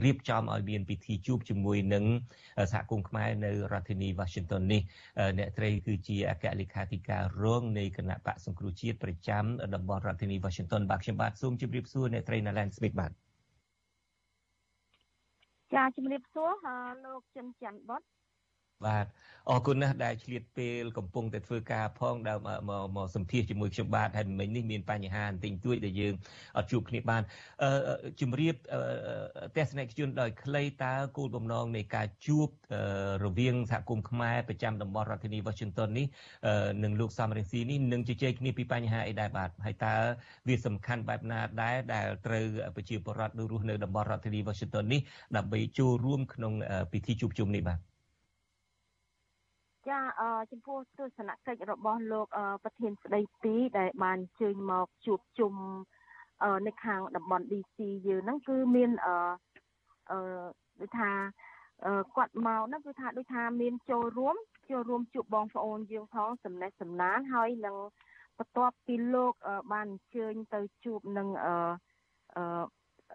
[0.05, 2.05] រៀបចំឲ្យមានពិធីជួបជាមួយនឹង
[2.73, 4.83] សហគមន៍ខ្មែរនៅរដ្ឋធានី Washington នេះ
[5.39, 13.13] អ្នកត្រីគឺជាអគ្គលេខាធិការរងនៃគណៈបកសង្គ្រោះជាតិប្រចាំតំបន់រដ្ឋធានី Washington បាទខ្ញុំបាទសូមជម្រាបសួរអ្នកត្រី Alan Smith បាទ
[15.75, 16.51] ចាជំរាបសួរ
[17.05, 18.03] លោកចិនច័ន្ទបុត
[18.87, 19.07] បាទ
[19.51, 22.61] អរគុណណាស់ដែលឆ្លៀតពេលកំពុងតែធ្វើការផងដែលមក
[22.97, 26.15] មកសម្ភាសជាមួយខ្ញុំបាទហើយមិញនេះមានបញ្ហាបន្តិចតួចដែលយើង
[26.57, 27.23] អត់ជួបគ្នាបាន
[27.63, 27.71] អឺ
[28.21, 28.55] ជំរាប
[29.57, 32.49] ទស្សនិកជនដោយខ្លីតើគោលបំណងនៃការជួប
[33.25, 36.07] រវាងសហគមន៍ខ្មែរប្រចាំតំបន់រដ្ឋធានី Washington នេះ
[36.85, 39.95] និងលោកសំរងស៊ីនេះនឹងជជែកគ្នាពីបញ្ហាអីដែរបាទហើយតើ
[40.49, 42.45] វាសំខាន់បែបណាដែរដែលត្រូវ
[42.77, 45.01] ប្រជាពលរដ្ឋនៅរស់នៅតំបន់រដ្ឋធានី Washington នេះ
[45.37, 46.53] ដើម្បីចូលរួមក្នុង
[46.93, 47.94] ពិធីជួបជុំនេះបាទ
[49.91, 50.01] ចា
[50.53, 52.27] ចំពោះទស្សនកិច្ចរបស់លោក
[52.65, 55.55] ប្រធានស្ដីទីដែលបានអញ្ជើញមកជួបជុំ
[56.67, 57.77] នៅខាងតំបន់ DC
[58.09, 59.17] យើងហ្នឹងគឺមានអឺ
[60.11, 60.45] អឺ
[60.81, 61.11] ដូចថា
[62.17, 64.37] គាត់មកហ្នឹងគឺថាដូចថាមានចូលរួម
[64.71, 67.77] ចូលរួមជួបបងប្អូនយើងផងសំណេះសំណាលហើយនឹង
[68.39, 69.33] បន្ទាប់ពីលោក
[69.73, 71.55] បានអញ្ជើញទៅជួបនឹងអឺ
[72.37, 72.45] អឺ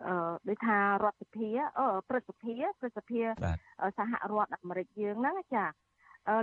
[0.05, 3.21] អឺដូចថារដ្ឋសភាអឺព្រឹទ្ធសភាព្រឹទ្ធសភា
[3.97, 5.65] សហរដ្ឋអាមេរិកយើងហ្នឹងចា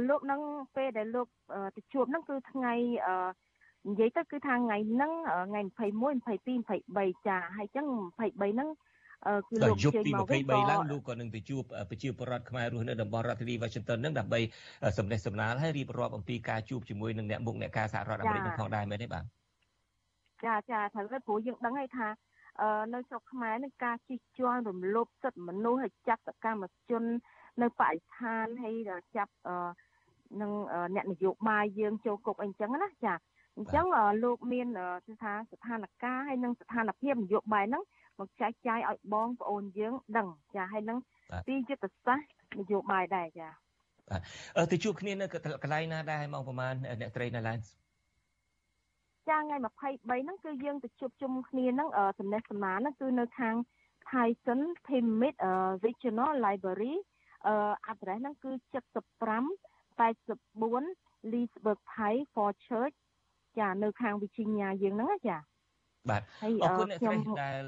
[0.09, 0.41] លោកនឹង
[0.77, 1.29] ពេលដែលលោក
[1.77, 2.75] ទៅជួបហ្នឹងគឺថ្ងៃ
[3.89, 5.13] និយាយទៅគឺថាថ្ងៃហ្នឹង
[5.51, 7.87] ថ្ងៃ21 22 23ចាហើយចឹង
[8.19, 8.21] 23
[8.55, 8.69] ហ្នឹង
[9.49, 14.41] គឺលោកជើញមកវិញក៏ឡើងលោកក៏នឹងទៅជួបប្រជាពលរដ្ឋខ្មែររស់នៅតំបន់រដ្ឋធានី Washington ហ្នឹងដើម្បី
[14.99, 19.25] សម្ដែងសម្ដាលហើយរៀបរាប់អំពីការជួបជាមួយនឹងអ្នកមុខអ្នកការសហរដ្ឋអាមេរិកនឹងផងដែរមែនទេបាទ
[20.45, 22.09] ចាចាត្រូវទៅព្រោះយើងដឹងហើយថា
[22.95, 27.05] នៅស្រុកខ្មែរនឹងការជិះជាន់រំលោភសិទ្ធិមនុស្សហើយចាប់សកម្មជន
[27.63, 28.75] នៅបរិស្ថានហើយ
[29.17, 29.33] ចាប់
[30.41, 30.53] នឹង
[30.95, 33.15] អ្នកនយោបាយយើងចូលគុកអីចឹងណាចា
[33.57, 33.87] អញ្ចឹង
[34.25, 34.67] លោកមាន
[35.23, 37.83] ថាស្ថានភាពហើយនឹងស្ថានភាពនយោបាយហ្នឹង
[38.21, 40.99] មកចែកចាយឲ្យបងប្អូនយើងដឹងចាហើយនឹង
[41.47, 43.49] ពីយុទ្ធសាស្ត្រនយោបាយដែរចា
[44.09, 45.27] បាទទៅជួបគ្នានៅ
[45.63, 47.59] កន្លែងណាដែរម៉ោងប្រហែលអ្នកត្រីនៅឡាន
[49.29, 51.89] ចាថ្ងៃ23ហ្នឹងគឺយើងទៅជួបជុំគ្នាហ្នឹង
[52.19, 53.55] សំណេះសំណាលហ្នឹងគឺនៅខាង
[54.09, 55.35] Tyson Pyramid
[55.85, 56.95] Regional Library
[57.47, 57.57] អឺ
[57.91, 58.53] address ហ្នឹងគឺ
[59.25, 59.67] 75
[59.99, 62.97] 84 Leesburg Pike for Church
[63.59, 65.39] ចានៅខាង Virginia យើងហ្នឹងចា
[66.11, 66.23] បាទ
[66.63, 67.63] អរគុណអ្នកស្រីដែល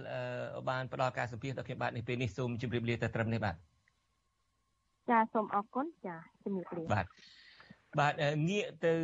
[0.71, 3.57] បានផ្ដល់ការសម្ភាសដល់ខ្ញុំបាទនេះពេលនេះសូមជម្រាបលាតែត្រឹមនេះបាទ
[5.11, 7.07] ចាសូមអរគុណចាជម្រាបលាបាទ
[7.97, 8.15] បាទ
[8.51, 8.95] ងាកទៅ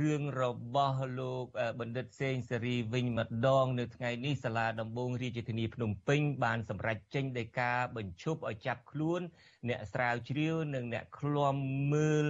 [0.00, 0.42] រឿងរ
[0.74, 1.46] បស់លោក
[1.80, 9.20] បណ្ឌិតសេងសេរីវិញម្ដង នៅថ្ងៃនេះសាលាដំបងរាជធានីភ្នំពេញបានសម្រេចចេញដីកាបញ្ឈប់ឲ្យចាប់ខ្លួន
[9.68, 11.54] អ្នកស្រាវជ្រាវនិងអ្នកឃ្លាំ
[11.92, 12.26] មើល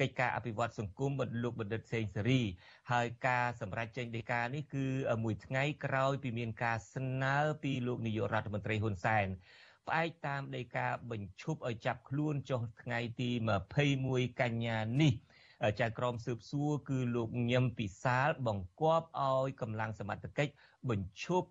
[0.00, 2.42] កិច្ចការអភិវឌ្ឍសង្គមបណ្ឌលោកបណ្ឌិតសេងសេរី
[2.92, 4.86] ហើយការសម្រេចចេញដីកានេះគឺ
[5.24, 9.28] មួយថ្ងៃក្រោយពីមានការស្នើពីលោកនាយករដ្ឋមន្ត្រីហ៊ុនសែន
[9.88, 13.30] ផ្អែកតាមដីកាបញ្ឈប់ឲ្យចាប់ខ្លួនចុះថ្ងៃទី
[13.66, 15.12] 21កញ្ញានេះ
[15.80, 20.52] ចៅក្រមស៊ើបសួរគឺលោកញឹមពិសាលបង្គាប់ឲ្យកម្លាំងសមត្ថកិច្ច
[20.90, 21.48] បញ្ឈប់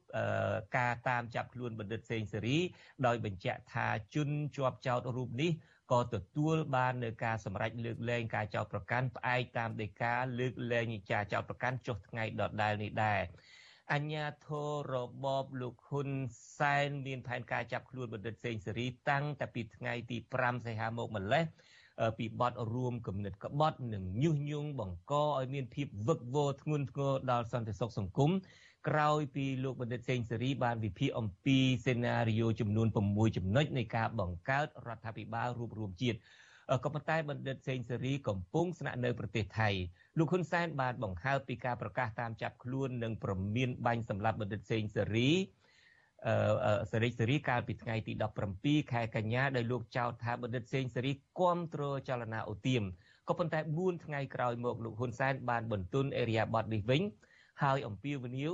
[0.78, 2.58] ការតាមចាប់ខ្លួនបណ្ឌិតសេងសេរី
[3.06, 5.52] ដោយបញ្ជាក់ថាជនជាប់ចោតរូបនេះ
[5.92, 13.22] ក៏ទទួលបាននៅការសម្រេចលើកលែងការចោទប្រកាន់ផ្អែកតាមដីកាលើកលែងការចោទប្រកាន់ចុះថ្ងៃដដែលនេះដែរ
[13.94, 16.10] អញ្ញាធររបបលោកហ៊ុន
[16.58, 21.44] សែនមានផែនការចាប់ខ្លួនបណ្ឌិតសេងសេរីតាំងតែពីថ្ងៃទី5សីហាមកម្លេះ
[22.18, 28.32] ពីបទរួមគំនិតក្បត់និងញុះញង់បង្កឲ្យមានភាពវឹកវរធ្ងន់ធ្ងរដល់សន្តិសុខសង្គម
[28.88, 36.18] ក្រោយពីលោកបណ្ឌិតសេងសេរីបានវិភាគអំពីសេណារីយ៉ូចំនួន6ចំណុចនៃការបង្កើតរដ្ឋាភិបាលរួបរวมជាតិ
[36.84, 39.70] ក៏ប៉ុន្តែបណ្ឌិតសេងសេរីកំពុងស្នាក់នៅប្រទេសថៃ
[40.18, 45.30] លោកហ៊ុនសែនបានបង្ហើបពីការប្រកាសតាមចាប់ខ្លួននិងប្រមានបាញ់សម្លាប់បណ្ឌិតសេងសេរី
[46.28, 48.14] អឺសេរីសេរីកាលពីថ្ងៃទី
[48.54, 52.84] 17ខែកញ្ញាដោយលោកចោទថាបណ្ឌិតសេងសេរីគ្រប់គ្រងចលនាអូទៀម
[53.28, 57.02] ក៏ប៉ុន្តែ4ថ្ងៃក្រោយមកលោកហ៊ុនសែនបានបន្ទន់អេរីយ៉ាបតនេះវិញ
[57.64, 58.54] ហើយអំពាវនាវ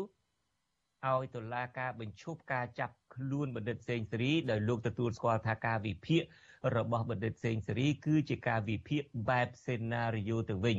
[1.06, 6.24] ឲ្យតុលាការបញ្ឈប់ការចាប់ខ្លួនបណ្ឌិតសេងសេរីដោយលោកទទួលស្គាល់ថាការវិភាគ
[6.77, 10.79] របស់បណ្ឌិតសេងសេរីគឺជាការវិភាគបែបសេណារីយ៉ូទៅវិញ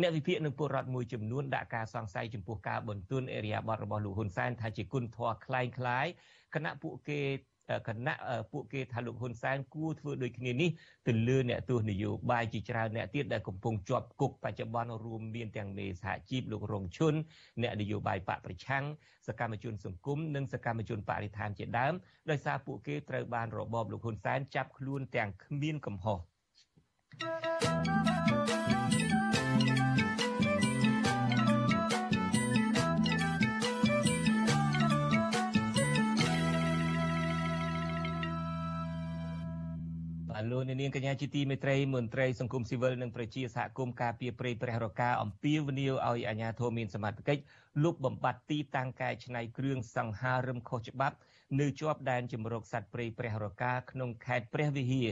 [0.00, 6.06] អ្នកវិភាគនឹងពលរដ្ឋមួយចំនួនដាក់ការសង្ស័យចំពោះការបន្ទន់អេរីយ៉ាបតរបស់លោកហ៊ុនសែនថាជាគុណធម៌คล้ายคล้าย
[6.54, 7.20] គណៈពួកគេ
[7.87, 8.15] គណៈ
[8.51, 10.69] ពួកគេថាលោកហ៊ុនសែនគួរធ្វើដូចគ្នានេះ
[11.07, 17.13] ទៅលើអ្នកទស្សនយោបាយជាច្រើនអ្នកទៀតដែលកំពុងជាប់គុកបច្ចុប្បន្នរួមមានទាំងមេសហជីពលោករងឈុន
[17.61, 18.83] អ្នកនយោបាយបកប្រឆាំង
[19.27, 21.93] សកម្មជនសង្គមនិងសកម្មជនបរិស្ថានជាដើម
[22.29, 26.19] ដោយសារពួកគេត្រូវបានរបបលោកហ៊ុនសែនចាប់ខ្លួនទាំងគ្មានកំហុស
[27.21, 27.68] thank you
[40.51, 47.41] លោកនាងកញ្ញាជាទីមេត្រីមន្ត្រីសង្គមស៊ីវិលនិងប្រជាសហគមន៍ការពារព្រៃព្រះរកាអំពាវនាវឲ្យអាជ្ញាធរមានសមត្ថកិច្ច
[47.83, 51.15] លុបបំបាត់ទីតាំងកែច្នៃគ្រឿងសង្ហារឹមខុសច្បាប់
[51.59, 55.09] នៅជាប់ដែនជំរកសត្វព្រៃព្រះរកាក្នុងខេត្តព្រះវិហារ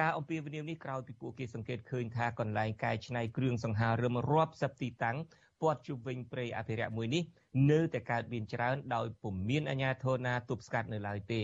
[0.00, 5.18] ការអំពាវនាវនេះក្រោយពីពួកគេសង្កេតឃើញថាកន្លែងកែច្នៃគ្រឿងសង្ហារឹមរាប់សិបទីតាំង
[5.60, 7.22] ព័ទ្ធជុំវិញព្រៃអភិរក្សមួយនេះ
[7.70, 11.42] នៅតែកើតមានច្រើនដោយពុំមានអាជ្ញាធរណាទប់ស្កាត់នៅឡើយទេ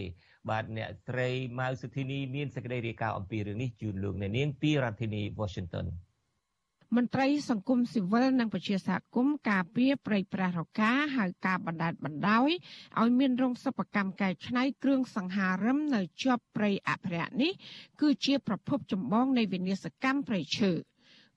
[0.50, 5.86] បាទអ្នកត្រីម៉ៅសុធីនីមានសេចក្តីរាយការណ៍អំពីរឿងនេះជូនលោកអ្នកនាងពីរដ្ឋធានី Washington
[6.96, 12.50] មន្ត្រីសង្គមស៊ីវិលនិងប្រជាសហគមន៍ការពារប្រៃប្រាស់រកាហៅការបណ្ដាលបណ្ដោយ
[13.00, 17.52] ឲ្យមានរោងសិប្បកម្មកែច្នៃគ្រឿងសង្ហារឹមនៅជាប់ព្រៃអភិរក្សនេះ
[18.00, 20.72] គឺជាប្រភពចម្បងនៃវិនាសកម្មព្រៃឈើ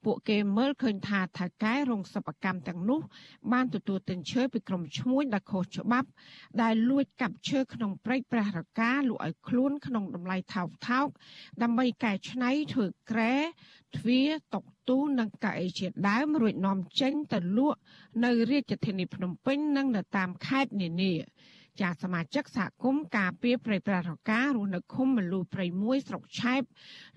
[0.06, 3.00] ពួកគេមើលឃើញថាថៅកែរោងសិប្បកម្មទាំងនោះ
[3.52, 6.10] បានទទួលទិញឈើពីក្រុមឈ្មួញដែលខុសច្បាប់
[6.62, 11.08] ដែលលួចកាប់ឈើក្នុងព្រៃព្រះរកាលក់ឲ្យខ្លួនក្នុងតម្លៃថោកថោក
[11.62, 13.36] ដើម្បីកែច្នៃធ្វើក្រែ
[13.98, 17.80] ទ្វារតុកទូនិងកៅអីជាដើមរួចនាំចេញទៅលក់
[18.24, 21.14] នៅរាជធានីភ្នំពេញនិងនៅតាមខេត្តនានា
[21.82, 26.62] ចាសមាជិកសហគមន៍ការពារព្រៃប្រារការរស់នៅឃុំមលូព្រៃមួយស្រុកឆែប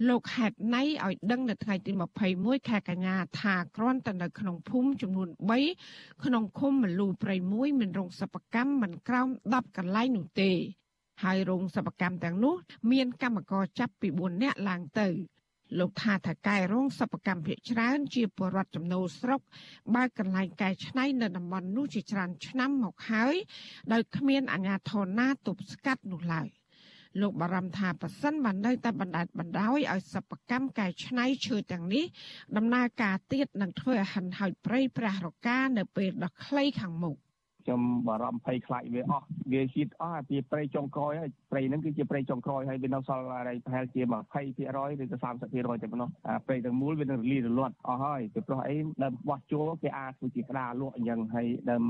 [0.08, 1.92] លោកហេតណៃឲ្យដឹងនៅថ្ងៃទី
[2.30, 5.28] 21ខែកញ្ញាថាគ្រាន់តែនៅក្នុងភូមិចំនួន
[5.76, 10.52] 3ក្នុងឃុំមលូព្រៃមួយមានរោងសិប្បកម្មមិនក្រោម10កន្លែងនោះទេ
[11.22, 12.54] ហើយរោងសិប្បកម្មទាំងនោះ
[12.92, 15.08] មានកម្មករចាប់ពី4នាក់ឡើងទៅ
[15.78, 19.40] លោកថាថាកែរោងសិប្បកម្មភាគច្រើន ជាពលរដ្ឋចំណូលស្រុក
[19.94, 23.34] បើកន្លែងកែច្នៃនៅតំបន់នោះជាច្រើនឆ្នាំមកហើយ
[23.92, 26.48] ដោយគ្មានអាជ្ញាធរណាទប់ស្កាត់នោះឡើយ
[27.20, 32.04] លោកបារម្ភថាប៉ះសិនបាននៅតែបណ្ដេតបណ្ដោយឲ្យសិប្បកម្មកែច្នៃឈើទាំងនេះ
[32.56, 37.16] ដំណើរការទៀតនឹងធ្វើឲ្យហិនហោចព្រៃព្រះរកានៅពេលដ៏ខ្លីខាងមុខ
[37.66, 51.84] ខ្ញុំបារម្ភភ័យខ្លាចវាអស់វាហៀតអស់ជាព្រៃចុងក្រោយហើយព្រៃហ្នឹងគឺជាព្រៃចុងក្រោយហើយវានៅសល់អីប្រហែលជា20%ឬក៏30%តែប៉ុណ្ណោះអាព្រៃទាំងមូលវានឹងរលាយរលាត់អស់ហើយពីព្រោះអីដើមបោះជួគេអាចធ្វើជាក្តារលក់អញ្ចឹងហើយដើម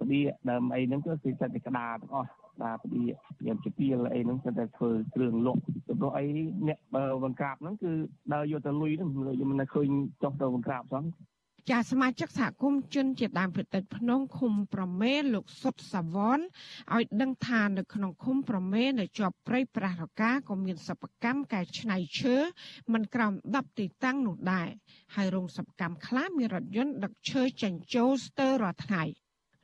[0.00, 2.28] ផ្ដៀដើមអីហ្នឹងគឺគេចិត្តតែក្តារទាំងអស់
[2.62, 3.04] តាពលា
[3.46, 5.60] យើងជាពីលអីហ្នឹងគាត់តែធ្វើគ្រឿងលក់
[6.00, 6.26] ព្រោះអី
[6.68, 7.92] អ្នកបើវង្ក្រាបហ្នឹងគឺ
[8.34, 9.88] ដើរយកទៅលុយហ្នឹងខ្ញុំមិនឃើញ
[10.22, 11.04] ចុះទៅវង្ក្រាបសោះ
[11.72, 16.38] ចាសមាជិកសហគមន៍ជនជាដើមភាគតិចភ្នំឃុំប្រមេលោកសុតសាវន
[16.94, 22.36] ឲ្យដឹងថានៅក្នុងឃុំប្រមេនៅជាប់ព្រៃប្រះរកាក៏មានសិប្បកម្មកែច្នៃឈើ
[22.92, 24.68] មិនក្រោម10ទីតាំងនោះដែរ
[25.14, 29.02] ហើយរោងសិប្បកម្មខ្លះមានរថយន្តដឹកឈើចេញចូលស្ទើររាល់ថ្ងៃ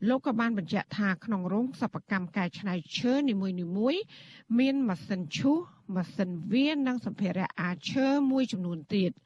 [0.09, 3.49] លោកក៏បានបញ្ជាក់ថាក្នុងរោងសិប្បកម្មកែច្នៃឈើនីមួ
[3.93, 4.03] យៗ
[4.59, 5.59] មានម៉ាស៊ីនឈូស
[5.95, 9.13] ម៉ាស៊ីនវានិងសម្ភារៈអាឈើមួយចំនួនទៀត។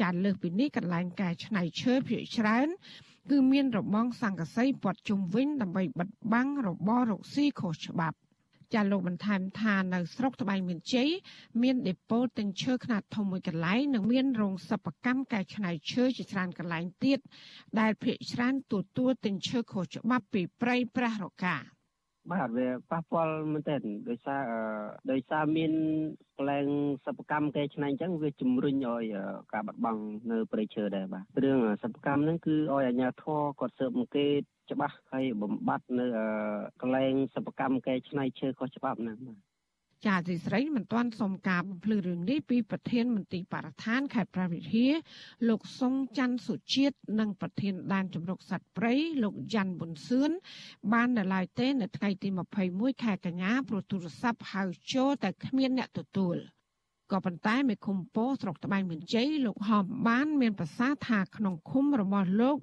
[0.00, 2.68] ចាលើសពីនេះកន្លែងកែច្នៃឈើភាគច្រើន
[3.30, 8.16] គឺមានរបងសង្កសីព័ទ្ធជុំវិញដើម្បីបិទបាំងរបររកស៊ីខុសច្បាប់
[8.74, 11.10] ចាលោកបន្ថែមថានៅស្រុកត្បែងមានជ័យ
[11.62, 17.18] មានដេប៉ូទិញឈើខ្នាតធំមួយកន្លែងនិងមានរោងសិប្បកម្មកែច្នៃឈើជាច្រើនកន្លែងទៀត
[17.80, 21.56] ដែលភ្នាក់ច្រើនទទួលទិញឈើខុសច្បាប់ពីព្រៃប្រះរកា
[22.32, 24.42] បាទវាប៉ះពាល់មែនទែនដោយសារ
[25.10, 25.72] ដោយសារមាន
[26.38, 26.66] កលែង
[27.04, 29.04] សិប្បកម្មកែច្នៃអញ្ចឹងវាជំរុញឲ្យ
[29.52, 36.06] ការបាត់បង់នៅព្រៃឈើដែរបាទរឿងសិប្បកម្មហ្នឹងគឺឲ្យអាជ្ញាធរគាត់ស៊ើបអង្កេតច្បាស់ហើយបំបត្តិនៅ
[36.82, 39.45] កលែងសិប្បកម្មកែច្នៃឈើខុសច្បាប់ហ្នឹងបាទ
[40.04, 44.92] ចាទីស្រីមិនទាន់សុំការបំភ្លឺរឿងនេះពីប្រធានមន្ត្រីបរិស្ថានខេត្តព្រះវិហារ
[45.48, 50.30] លោកសុងច័ន្ទសុជាតិនិងប្រធានដែនជំរកសត្វព្រៃលោកយ៉ាន់ប៊ុនសឿន
[50.92, 52.28] បាននៅឡើយទេនៅថ្ងៃទី
[52.66, 54.62] 21ខែកញ្ញាព្រោះទូរស័ព្ទហៅ
[54.94, 56.38] ចូលតែគ្មានអ្នកទទួល។
[57.12, 62.56] ក៏ប៉ុន្តែមេឃុំពោស្រុកត្បែងមានជ័យលោកហមបាន មានប្រសាសន៍ថាក្នុងឃុំរបស់លោក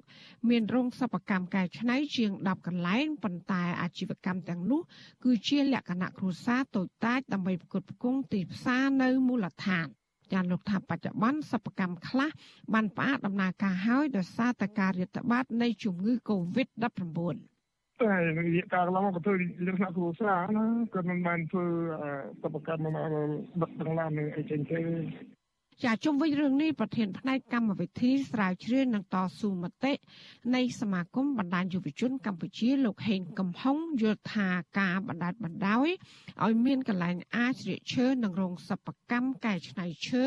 [0.50, 4.80] មានរោងសិប្បកម្មកែច្នៃជាង10កន្លែងប៉ុន្តែអាជីវកម្មទាំងនោះ
[5.24, 9.86] គឺជាលក្ខណៈគ្រួសារតូចតាចដើម្បីផ្គត់ផ្គង់ទីផ្សារនៅមូលដ្ឋាន
[10.32, 12.30] ចាលោកថាបច្ចុប្បន្នសិប្បកម្មខ្លះ
[12.72, 17.53] បានផ្អាកដំណើរការហើយដោយសារតែការរាតត្បាតនៃជំងឺ Covid-19
[18.02, 19.34] តែរយៈកាលកន្លងក៏ធ្វើ
[19.66, 21.66] លក្ខណៈគ្រួសារណាគាត់មិនបានធ្វើ
[22.42, 23.06] សិប្បកម្មមក
[23.62, 24.80] ដឹកទាំងឡាននឹងអីចេញទេ
[25.82, 29.92] ចាជុំវិញរឿងនេះប្រធានផ្នែកកម្មវិធីស្រាវជ្រាវនិងតស៊ូមតិ
[30.54, 35.88] នៃសមាគមបណ្ដាញយុវជនកម្ពុជាលោកហេងកំហុងយល់ថាការបណ្ដាច់បណ្ដោយ
[36.44, 40.24] ឲ្យមានកន្លែងអាជ្រៀកឈើនិងរោងសិប្បកម្មកែច្នៃឈើ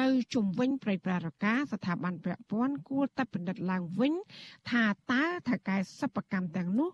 [0.00, 4.12] នៅជុំវិញព្រៃប្រារកាស្ថាប័នពាក់ព័ន្ធគួរតែពិនិត្យឡើងវិញ
[4.70, 6.90] ថាតើថៅកែសិប្បកម្មទាំងនោះ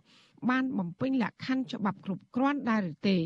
[0.50, 3.18] បានបំពេញលក្ខខណ្ឌច្បាប់គ្រប់គ្រាន់ដែរឬទេ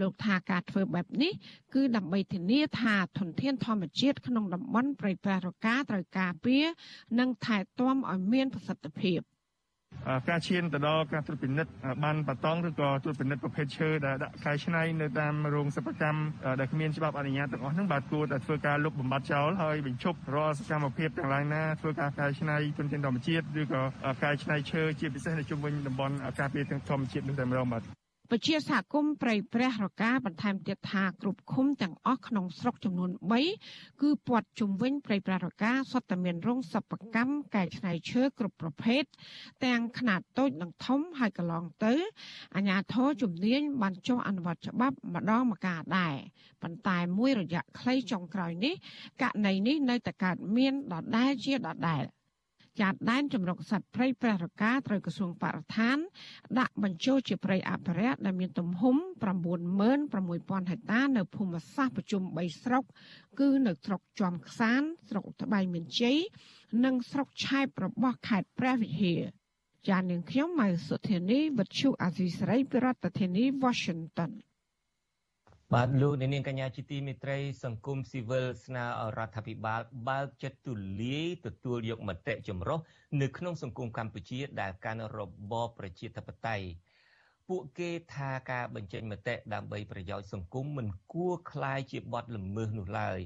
[0.00, 1.32] លោកថាការធ្វើបែបនេះ
[1.74, 6.64] គឺដើម្បីធានាថាធនធានធម្មជាតិក្នុងតំបន់ព្រៃប្រារកាត្រូវការពារ
[7.18, 9.20] និងថែទាំឲ្យមានប្រសិទ្ធភាព
[10.28, 11.72] ការឈានទៅដល់ការត្រួតពិនិត្យ
[12.04, 16.20] បានបតង់ឬក៏ត្រួតពិនិត្យប្រភេទឈើដែលដាក់កែច្នៃនៅតាមរោងសិប្បកម្ម
[16.60, 23.82] ដែលគ្មានច្បាប់អនុញ្ញាតទាំងអស់ហ្នឹងបាទគួរតែធ្វើការលុបបំបាត់ចោលហើយបញ្ឈប់រាល់សកម្មភាពទាំងឡាយណាធ្វើការកែច្នៃទុនធានធម្មជាតិឬក៏
[24.22, 27.99] កែច្នៃឈើជាពិសេសនៅជុំវិញតំបន់ការពារទាំងធម្មជាតិនឹងតែម្ដងបាទ
[28.34, 33.10] ពជាសហគមន៍ព្រៃព្រះរកាបន្ថែមទៀតថាគ្រប់ឃុំទាំងអស់ក្នុងស្រុកចំនួន
[33.56, 39.02] 3គឺព័ទ្ធជុំវិញព្រៃព្រះរកាសុទ្ធតែមានរោងសិប្បកម្មកែច្នៃឈើគ្រប់ប្រភេទ
[39.64, 41.94] ទាំងខ្នាតតូចនិងធំហើយកន្លងទៅ
[42.56, 46.16] អាជ្ញាធរជំនាញបានចុះអនុវត្តច្បាប់ម្ដងម្កាលដែរ
[46.62, 48.74] ប៉ុន្តែមួយរយៈខ្លីចុងក្រោយនេះ
[49.22, 52.04] ករណីនេះនៅតែកើតមានដដែលជាដដែល។
[52.80, 55.98] ចាត់ដែនចម្រុកសត្វព្រៃព្រះរកាត្រូវក្រសួងបរិស្ថាន
[56.58, 58.96] ដាក់បញ្ចូលជាព្រៃអភិរក្សដែលមានទំហំ
[59.78, 62.84] 96000ហិកតានៅភូមិសាស្ត្រប្រជុំ3ស្រុក
[63.40, 66.18] គឺនៅស្រុកជាំខ្សាន ស្រុកត្បៃមានជ័យ
[66.84, 69.22] និងស្រុកឆែបរបស់ខេត្តព្រះវិហារ
[69.88, 72.86] ចាននាងខ្ញុំម៉ៅសុធានីវិទ្យុអាស៊ីសេរីប្រ
[73.18, 74.32] ធានាធិបតី Washington
[75.73, 82.79] បាទលោកអ្នកនាងកញ្ញាជាទីមេត្រីសង្គមស៊ីវិលស្នើឲ្យរដ្ឋាភិបាលបើកចិត្តទូលាយទទួលយកមតិចម្រុះ
[83.21, 86.65] នៅក្នុងសង្គមកម្ពុជាដែលកាន់របបប្រជាធិបតេយ្យ
[87.47, 93.19] ពួកគេថាការបញ្ចេញមតិដើម្បីប្រយោជន៍សង្គមមិនគួរคล้ายជាបទល្មើសនោះឡើយ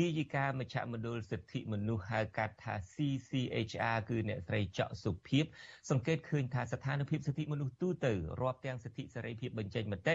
[0.00, 5.44] នាយិកាមជ្ឈមណ្ឌលសិទ្ធិមនុស្សហៅកាត់ថា CCHR គឺអ្នកស្រីច័កសុភិប
[5.90, 10.14] សង្កេតឃើញថាស្ថានភាពសិទ្ធិមនុស្សទូទៅរាប់ទាំងសិទ្ធិសេរីភាពបញ្ចេញមតិ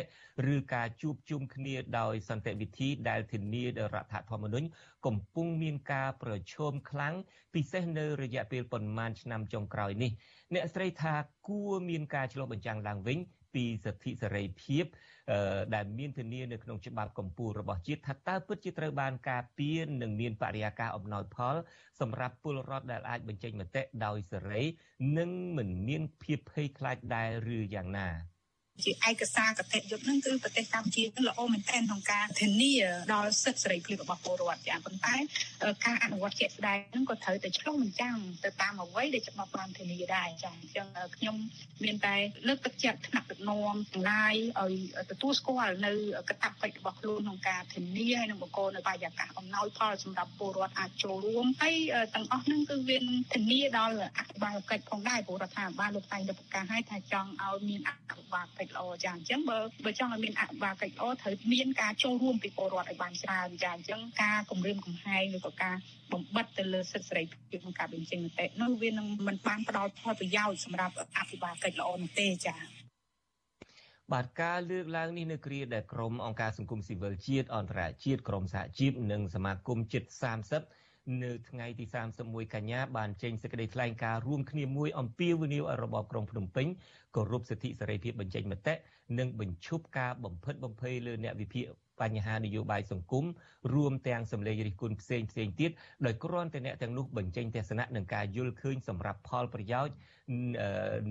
[0.54, 4.68] ឬការជួបជុំគ្នាដោយសន្តិវិធីដែលធានាដោយរដ្ឋធម្មនុញ្ញ
[5.06, 7.14] កំពុងមានការប្រឈមខ្លាំង
[7.56, 10.12] ពិសេសនៅរយៈពេលប៉ុន្មានឆ្នាំចុងក្រោយនេះ
[10.54, 11.14] អ្នកស្រីថា
[11.48, 13.18] គួរមានការឆ្លុះបញ្ចាំងឡើងវិញ
[13.54, 14.86] ពីសិទ្ធិសេរីភាព
[15.76, 21.56] ដែលមានធានានៅក្នុងច្បាប់កម្ពុជារបស់ជាតិថាតើពិតជាត្រូវបានការពារនិងមានបរិយាកាសអំណោយផល
[22.00, 24.62] សម្រាប់ពលរដ្ឋដែលអាចបញ្ចេញមតិដោយសេរី
[25.18, 28.10] និងមិនមានភាពភ័យខ្លាចដែរឬយ៉ាងណា។
[28.86, 32.74] ជាឯកសារកតិយុត្តហ្នឹងគឺប្រទេសកម្ពុជាល្អមែនទែនក្នុងការធានា
[33.14, 35.16] ដល់សិទ្ធិសេរីភាពរបស់ពលរដ្ឋចាប៉ុន្តែ
[35.86, 41.36] ការអនុវត្តជាក់ស្ដែងហ្នឹងក៏ត្រូវតែឆ្លុះបញ្ចាំងទៅតាមអ្វីដែលច្បាប់បានធានាដែរចាអញ្ចឹងខ្ញុំ
[41.84, 42.16] មានតែ
[42.48, 44.74] លើកទឹកចិត្តថ្នាក់ដឹកនាំទាំងឡាយឲ្យ
[45.12, 45.92] ទទួលស្គាល់នៅ
[46.30, 51.76] កតាបកិច្ចរបស់ខ្លួនក្នុងការធានាហើយនឹងបង្កនៅបរិយាកាសអំណោយផលសម្រាប់ពលរដ្ឋអាចចូលរួមហើយ
[52.16, 52.98] ទាំងអស់ហ្នឹងគឺវា
[53.34, 65.76] ធានាដល់អភិបាលកិច្ចផងដែរព្រោះរដ្ឋាភិបាលលោកតែងតែប្រកាសឲ្យថាចង់ឲ្យមានអភិបាលកិច្ចច្ចល្អចាអញ្ចឹងបើបើចង់ឲ្យមានអភិបាលកិច្ចល្អត្រូវមានការចូលរួមពីពលរដ្ឋឲ្យបានច្រើនចាអញ្ចឹងការគម្រាមកំហែងឬក៏ការ
[66.14, 72.56] បំបិតទៅលើសិទ្ធិសេរីភាពក្នុងការបញ្ចេញមតិនោះវានឹងមិនបានផ្ដល់ផលប្រយោជន៍សម្រាប់អភិបាលកិច្ចល្អនោះទេចា
[74.14, 80.08] បាទការលើកឡើងនេះនៅគ្រាដែលក្រមអង្គការសង្គមស៊ីវិលជាតិអន្តរជាតិក្រមសហជីពនិងសមាគមជាតិ
[80.48, 80.79] 30
[81.24, 81.86] នៅថ្ងៃទី
[82.20, 86.68] 31កញ្ញាបានចេញសេចក្តីថ្លែងការណ៍រួមគ្នាមួយអំពាវនាវឲ្យរបបក្រុងភ្នំពេញ
[87.16, 88.74] គោរពសិទ្ធិសេរីភាពបញ្ចេញមតិ
[89.20, 91.66] និងបញ្ឈប់ការបំផិតបំភ័យលើអ្នកវិភាគ
[92.02, 93.26] បញ្ហានយោបាយសង្គម
[93.74, 95.72] រួមទាំងសម្លេងរិះគន់ផ្សេងផ្សេងទៀត
[96.06, 99.96] ដោយគ្រាន់តែអ្នកទាំងនោះបញ្ចេញទស្សនៈនឹងការយល់ឃើញសម្រាប់ផលប្រយោជន៍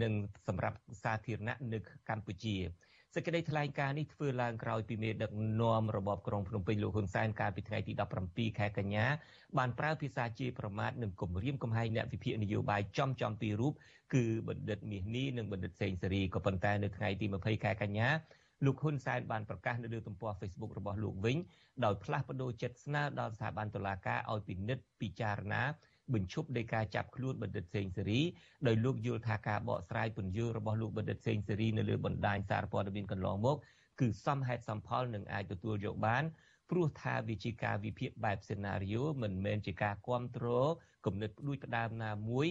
[0.02, 0.12] និង
[0.48, 1.78] សម្រាប់សាធារណៈនៅ
[2.08, 2.56] កម្ពុជា
[3.18, 7.92] សេចក្តីថ្លែងការណ៍នេះធ្វើឡើងក្រោយពីមេដឹកនាំរបបក្រុងភ្នំពេញលោកហ៊ុនសែនកាលពីថ្ងៃទី
[8.24, 9.06] 17ខែកញ្ញា
[9.58, 13.72] បានប្រើភាសាជាប្រមាថនិងគំរាមកំហែងអ្នកវិភាគនយោបាយចំចំពីររូប
[14.14, 18.08] គឺបណ្ឌិតមាសនេះនិងបណ្ឌិតសេងសេរីក៏ប៉ុន្តែនៅថ្ងៃទី20ខែកញ្ញា
[18.64, 21.36] លោកហ៊ុនសែនបានប្រកាសនៅលើទំព័រ Facebook របស់លោកវិញ
[21.84, 25.62] ដោយផ្លាស់ប្តូរចិត្តស្នើដល់ស្ថាប័នតុលាការឲ្យពិនិត្យពិចារណា
[26.14, 28.20] បញ្ឈប់នៃការចាប់ខ្លួនបណ្ឌិតសេងសេរី
[28.66, 33.56] ដោយលោកយល់ថាការបកស្រាយពន្យល់របស់លោកបណ្ឌិតសេងសេរីនៅលើបណ្ដាញសារព័ត៌មានកន្លងមក
[34.00, 36.24] គឺសមហេតុសមផលនិងអាចទទួលយកបាន
[36.70, 40.68] ព្រោះថាវាជាការវិភាគបែបសេណារីយ៉ូមិនមែនជាការគ្រប់គ្រង
[41.06, 42.46] គំនិតផ្ដួចផ្ដើមណាមួយ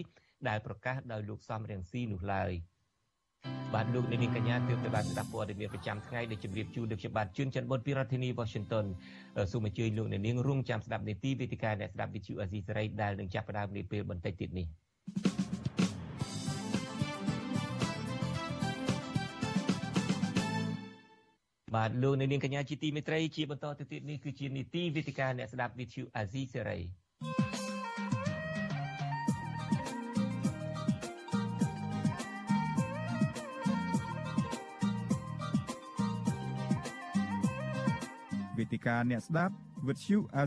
[0.48, 2.52] ដែលប្រកាសដោយលោកសំរៀងស៊ីនោះឡើយ។
[3.74, 8.86] បាទលោកនាងកញ្ញាទើបតែបានស្ដាប់ព័ត៌មានប្រចាំថ្ងៃដែលជម្រាបជូនដល់ខ្ញុំបាទជួនច័ន្ទបុតពីរដ្ឋធានី Washington
[9.52, 14.68] សូមអញ្ជើញលោកនាងរួមចាំស្ដាប់នីតិវេទិកាអ្នកស្ដាប់វិទ្យុអាស៊ីសេរីដែលនឹងចាប់ផ្ដើមនាពេលបន្តិចទៀតនេះ
[21.76, 26.80] បាទលោកនាងកញ្ញាជាទីមេត្រីជាបន្តទៅទៀតនេះគឺជានីតិវេទិកាអ្នកស្ដាប់វិទ្យុអាស៊ីសេរី
[38.68, 39.54] វេទិកាអ្នកស្ដាប់
[39.88, 40.46] វិទ្យុអា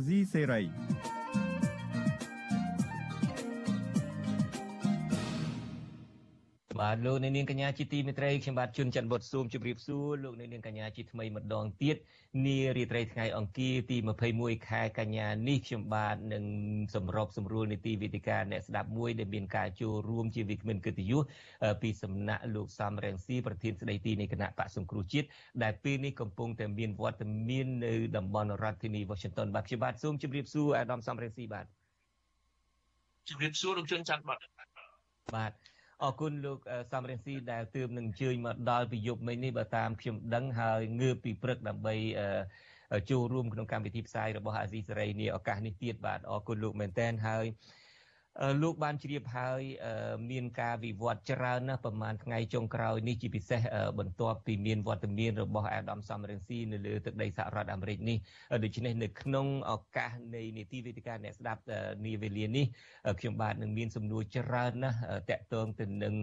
[6.90, 11.96] បាទលោកអ្នកនាងកញ្ញាជាទីមេត្រីខ្ញុំបាទជួនច័ន្ទបុតស៊ូមជម្រាបសួរលោកអ្នកនាងកញ្ញាជាថ្មីម្ដងទៀត
[12.46, 13.96] នារាត្រីថ្ងៃអង្គារទី
[14.32, 16.44] 21ខែកញ្ញានេះខ្ញុំបាទនឹង
[16.94, 21.22] សម្របសម្រួលនីតិវិទ្យាអ្នកស្ដាប់មួយដែលមានការចូលរួមជាវិក្កាមកិត្តិយស
[21.82, 25.26] ពីសំណាក់លោកសំរងស៊ីប្រធានស្ដីទីនៃគណៈបកសង្គ្រោះជាតិ
[25.62, 31.66] ដែលពេលនេះកំពុងតែមានវត្តមាននៅតំបន់រដ្ឋធានី Washington បាទខ្ញុំបាទសូមជម្រាបសួរអាដាមសំរងស៊ីបាទ
[33.28, 34.38] ជម្រាបសួរលោកជួនច័ន្ទបាទ
[35.36, 35.52] បាទ
[36.02, 36.58] អរគុណលោក
[36.92, 41.94] សំរងស៊ីដែលទើបនឹងអញ្ជើញមកដល់ពីយប់មិញនេះបើតាមខ្ញុំដឹងហើយងើបពីព្រឹកដើម្បី
[43.10, 47.44] ចូលរួមក្នុងកម្មវិធីផ្សាយរបស់អាស៊ីសេរីនេះឱកាសនេះទៀតបាទអរគុណលោកមែនតែនហើយ
[48.62, 49.62] លោកបានជ្រាបហើយ
[50.30, 53.60] មានការវិវត្តច្រើនណាស់ប្រហែលថ្ងៃចុងក្រោយនេះជាពិសេស
[53.98, 58.18] បន្ទាប់ពីមានវត្តមានរបស់អាដាមសំរងស៊ីនៅលើទឹកដីសហរដ្ឋអាមេរិកនេះ
[58.64, 61.62] ដូច្នេះនៅក្នុងឱកាសនៃនីតិវេទិកាអ្នកស្ដាប់
[62.06, 62.66] នាវេលានេះ
[63.20, 64.98] ខ្ញុំបាទនឹងមានសំណួរច្រើនណាស់
[65.30, 66.14] តកតងទៅនឹង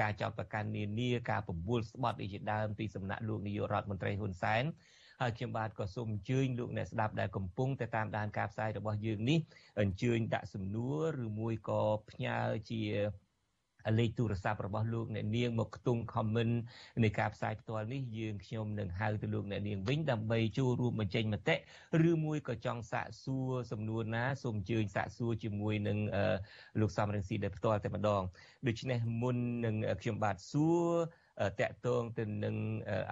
[0.00, 4.64] ការចោទប្រកាន់នានាការបំពុលស្បត់អីជាដើមពីសំណាក់លោកនាយករដ្ឋមន្ត្រីហ៊ុនសែន
[5.20, 9.38] ហើយខ្ញុំបាទក៏សូមអញ្ជើញលោកអ្នកស្ដាប់ដែលកំពុងតែតាមដានការផ្សាយរបស់យើងនេះ
[9.80, 12.36] អញ្ជើញដាក់សំណួរឬមួយក៏ផ្ញើ
[12.70, 12.82] ជា
[13.98, 16.54] លេខទូរស័ព្ទរបស់លោកអ្នកនាងមកខ្ទង់ comment
[17.04, 21.56] នៃការផ្សាយផ្ទាល់នេះយើងខ្ញុំនឹងហៅទៅលោកអ្នកនាងវិញដើម្បីចូលរួមបញ្ចេញមតិ
[22.10, 25.98] ឬមួយក៏ចង់សាកសួរសំណួរណាសូមអញ្ជើញសាកសួរជាមួយនឹង
[26.80, 28.22] លោកសំរងស៊ីដែលផ្ទាល់តែម្ដង
[28.66, 30.86] ដូច្នេះមុននឹងខ្ញុំបាទសួរ
[31.60, 32.56] តកតងទៅនឹង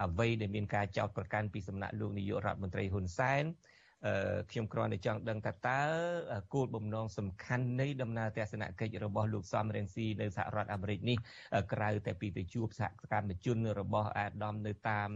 [0.03, 3.43] អ្វីដែលមានការចោទប្រកាន់ពីសំណាក់លោកនាយករដ្ឋមន្ត្រីហ៊ុនសែន
[4.51, 5.81] ខ្ញុំគ្រាន់តែចង់ដឹងថាតើ
[6.53, 11.17] គោលបំណងសំខាន់នៃដំណើរទស្សនកិច្ចរបស់លោកសំរងស៊ីនៅសហរដ្ឋអាមេរិកនេះ
[11.73, 15.09] ក្រៅតែពីទៅជួបសហកម្មជនរបស់អាដាមនៅតាម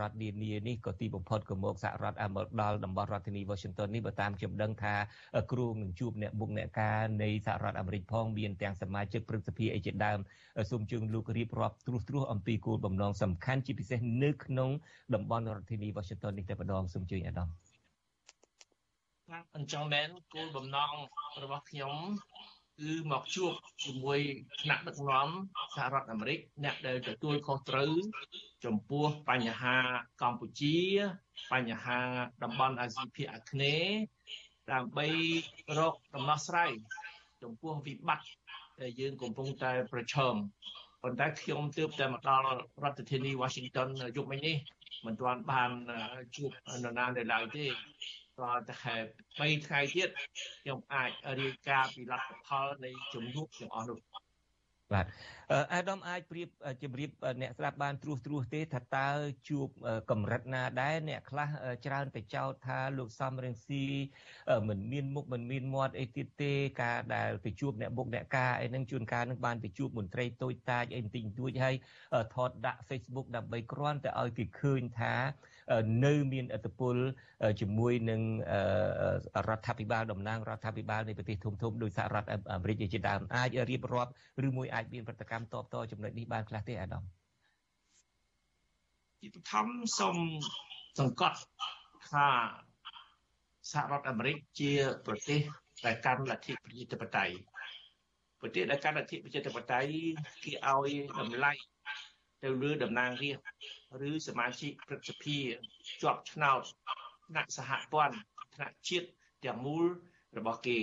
[0.00, 4.94] រដ្ឋនានានេះក៏ទីបំផុតក៏មកសហរដ្ឋអាមេរិកដល់តំបន់រដ្ឋធានី Washington នេះបើតាមខ្ញុំដឹងថា
[5.52, 10.18] គ្រូនឹងជួបអ្នកមុខអ្នកការនៃសហរដ្ឋអាមេរិកផងមានទាំងសមាជិកព្រឹទ្ធសភាអីជាដើម
[10.70, 14.70] សូមជើងលោករៀបរាប់ត្រួសត្រាសអំពីគោលបំណងសំខាន់ជាពិសេសនៅក្នុង
[15.14, 17.50] តំបន់រដ្ឋធានី Washington នេះតែម្ដងសូមជើញអាដាម
[19.56, 20.92] អញ្ចឹងមែនគោលបំណង
[21.42, 21.94] របស់ខ្ញុំ
[22.78, 23.52] គឺមកជួប
[23.84, 24.20] ជាមួយ
[24.62, 25.28] ថ្នាក់ដឹកនាំ
[25.74, 27.92] សហរដ្ឋអាមេរិកអ្នកដែលទទួលខុសត្រូវ
[28.64, 29.76] ចំពោះបញ្ហា
[30.22, 30.78] កម្ពុជា
[31.52, 32.00] បញ្ហា
[32.42, 33.96] តំបន់អាស៊ីភាគអាគ្នេយ៍
[34.72, 35.06] ដើម្បី
[35.78, 36.70] រកដំណោះស្រាយ
[37.42, 38.28] ចំពោះវិបត្តិ
[38.80, 40.34] ដែលយើងកំពុងតែប្រឈម
[41.02, 42.44] ប៉ុន្តែខ្ញុំទើបតែមកដល់
[42.84, 44.56] រដ្ឋធានី Washington យប់មិញនេះ
[45.06, 45.70] មិនទាន់បាន
[46.36, 47.66] ជួបនរណានៅឡើយទេ
[48.42, 48.96] ដល់តែខែ
[49.36, 50.08] 3ថ្ងៃទៀត
[50.62, 51.10] ខ្ញុំអាច
[51.40, 54.24] រាយការណ៍ពីលទ្ធផលនៃជំនួបទាំងអស់នោះប
[54.92, 55.06] បាទ
[55.74, 56.48] អាដាមអាចប្រៀប
[56.82, 57.10] ជម្រាប
[57.42, 59.08] អ្នកស្ដាប់បានត្រួសត្រាសទេថាតើ
[59.48, 59.68] ជួប
[60.10, 61.48] កម្រិតណាដែរអ្នកខ្លះ
[61.86, 63.84] ច្រើនតែចោទថាលោកសំរងស៊ី
[64.68, 71.74] មិនមានមុខមិនមានមាត់អីទៀតទេការដែលទៅជួបអ្នកបុកអ្នកការអីហ្នឹងជួនកាលនឹងបានទៅជួបមន្ត្រីតូចតាចអីបន្តិចបន្តួចហើយ
[72.34, 75.14] ថតដាក់ Facebook ដើម្បីគ្រាន់តែឲ្យគេឃើញថា
[76.04, 76.96] នៅមានឥទ្ធិពល
[77.60, 78.20] ជាមួយនឹង
[79.48, 84.10] រដ្ឋាភិបាលតំណាងរដ្ឋាភិបាលនៃប្រទេសធំធំដោយសហរដ្ឋអាមេរិកជាដើមអាចរៀបរាប់
[84.46, 87.04] ឬមួយអាចមានប្រតិកម្មតបតចំណុចនេះបានខ្លះទេអាដាម
[89.20, 89.66] ជាបឋម
[89.98, 90.16] សូម
[91.00, 91.38] សង្កត់
[92.10, 92.26] ថា
[93.72, 94.72] សហរដ្ឋអាមេរិកជា
[95.06, 95.40] ប្រទេស
[95.86, 97.34] ដែលកាន់លទ្ធិប្រជាធិបតេយ្យ
[98.40, 99.90] ប្រទេសដែលកាន់លទ្ធិប្រជាធិបតេយ្យ
[100.44, 101.52] គេឲ្យតម្លៃ
[102.44, 105.38] ទៅលើតំណាងរាស្ត្រឬសមាជិកព្រឹទ្ធសភា
[106.02, 106.62] ជាប់ឆ្នោត
[107.26, 108.16] ថ្នាក់សហព័ន្ធ
[108.54, 109.08] ថ្នាក់ជាតិ
[109.44, 109.84] ទាំងមូល
[110.38, 110.80] របស់គេ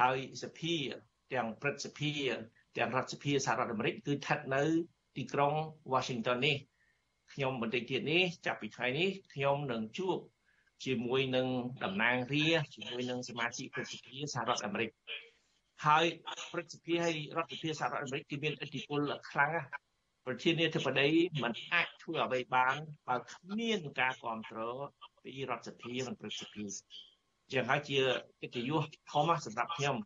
[0.00, 0.74] ហើយសភា
[1.34, 2.12] ទាំងព្រឹទ្ធសភា
[2.78, 4.62] ទាំងរដ្ឋសភាសហរដ្ឋអាមេរិកគឺស្ថិតនៅ
[5.16, 5.54] ទីក្រុង
[5.92, 6.56] Washington នេះ
[7.32, 10.18] ខ្ញុំបន្តិចទៀតនេះចាប់ពីថ្ងៃនេះខ្ញុំនឹងជួប
[10.84, 11.46] ជាមួយនឹង
[11.84, 14.90] តំណាងរាជាមួយនឹងសមាជិកព្រឹទ្ធសភាសហរដ្ឋអាមេរិក
[15.86, 16.04] ហើយ
[16.52, 19.00] ព្រឹទ្ធសភាហើយរដ្ឋសភាសហរដ្ឋអាមេរិកគឺមានឥទ្ធិពល
[19.30, 19.68] ខ្លាំងណាស់
[20.26, 21.08] ប្រធានាធិបតី
[21.42, 22.76] មិនអាចធ្វើអ្វីបាន
[23.08, 24.76] បើគ្មានការគ្រប់គ្រង
[25.22, 26.64] ពីរដ្ឋសភានិងព្រឹទ្ធសភា
[27.52, 27.98] ជាងហើយជា
[28.40, 29.96] កិត្តិយសធំសម្រាប់ខ្ញុំ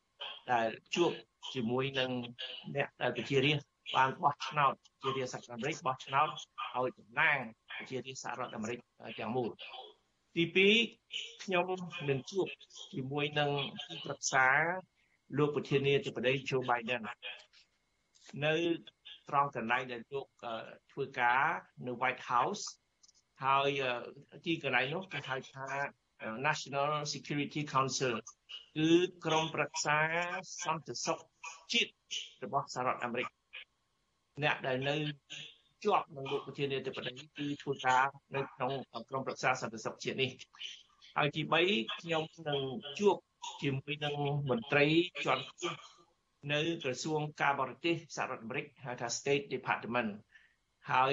[0.53, 1.11] ដែលជួប
[1.55, 2.11] ជាមួយនឹង
[2.77, 6.29] អ្នកដែលប្រជារាស្ត្របានបោះឆ្នោតជារាស្ត្រអាមេរិកបោះឆ្នោត
[6.77, 7.39] ឲ្យតំណាង
[7.89, 8.79] ជារាស្ត្រសហរដ្ឋអាមេរិក
[9.19, 9.51] ទាំងមូល
[10.35, 10.45] ទី
[10.97, 11.67] 2ខ្ញុំ
[12.09, 12.47] នឹងជួប
[12.95, 13.51] ជាមួយនឹង
[13.89, 14.47] ទីប្រឹក្សា
[15.39, 17.03] លោកប្រធានាធិបតី Joe Biden
[18.45, 18.55] នៅ
[19.29, 20.27] ត្រង់កន្លែងដែលលោក
[20.93, 21.45] ធ្វើការ
[21.87, 22.64] នៅ White House
[23.45, 23.70] ហើយ
[24.45, 25.66] ទីកន្លែងនោះគេហៅថា
[26.47, 28.14] National Security Council
[28.77, 28.91] គឺ
[29.24, 29.99] ក្រុមប្រឹក្សា
[30.64, 31.18] សន្តិសុខ
[31.72, 31.93] ជាតិ
[32.45, 33.27] របស់សហរដ្ឋអាមេរិក
[34.43, 34.97] អ្នកដែលនៅ
[35.85, 38.05] ជាប់នឹងលោកប្រធានាធិបតីគឺធ្វើការ
[38.37, 38.72] នៅក្នុង
[39.11, 40.31] ក្រុមប្រឹក្សាសន្តិសុខជាតិនេះ
[41.16, 42.61] ហើយទី3ខ្ញុំនឹង
[42.99, 43.16] ជួប
[43.62, 44.14] ជាមួយនឹង
[44.51, 44.85] មន្ត្រី
[45.24, 45.95] ជាន់ខ្ពស់
[46.53, 50.11] នៅក្រសួងការបរទេសសហរដ្ឋអាមេរិកហៅថា State Department
[50.92, 51.12] ហើយ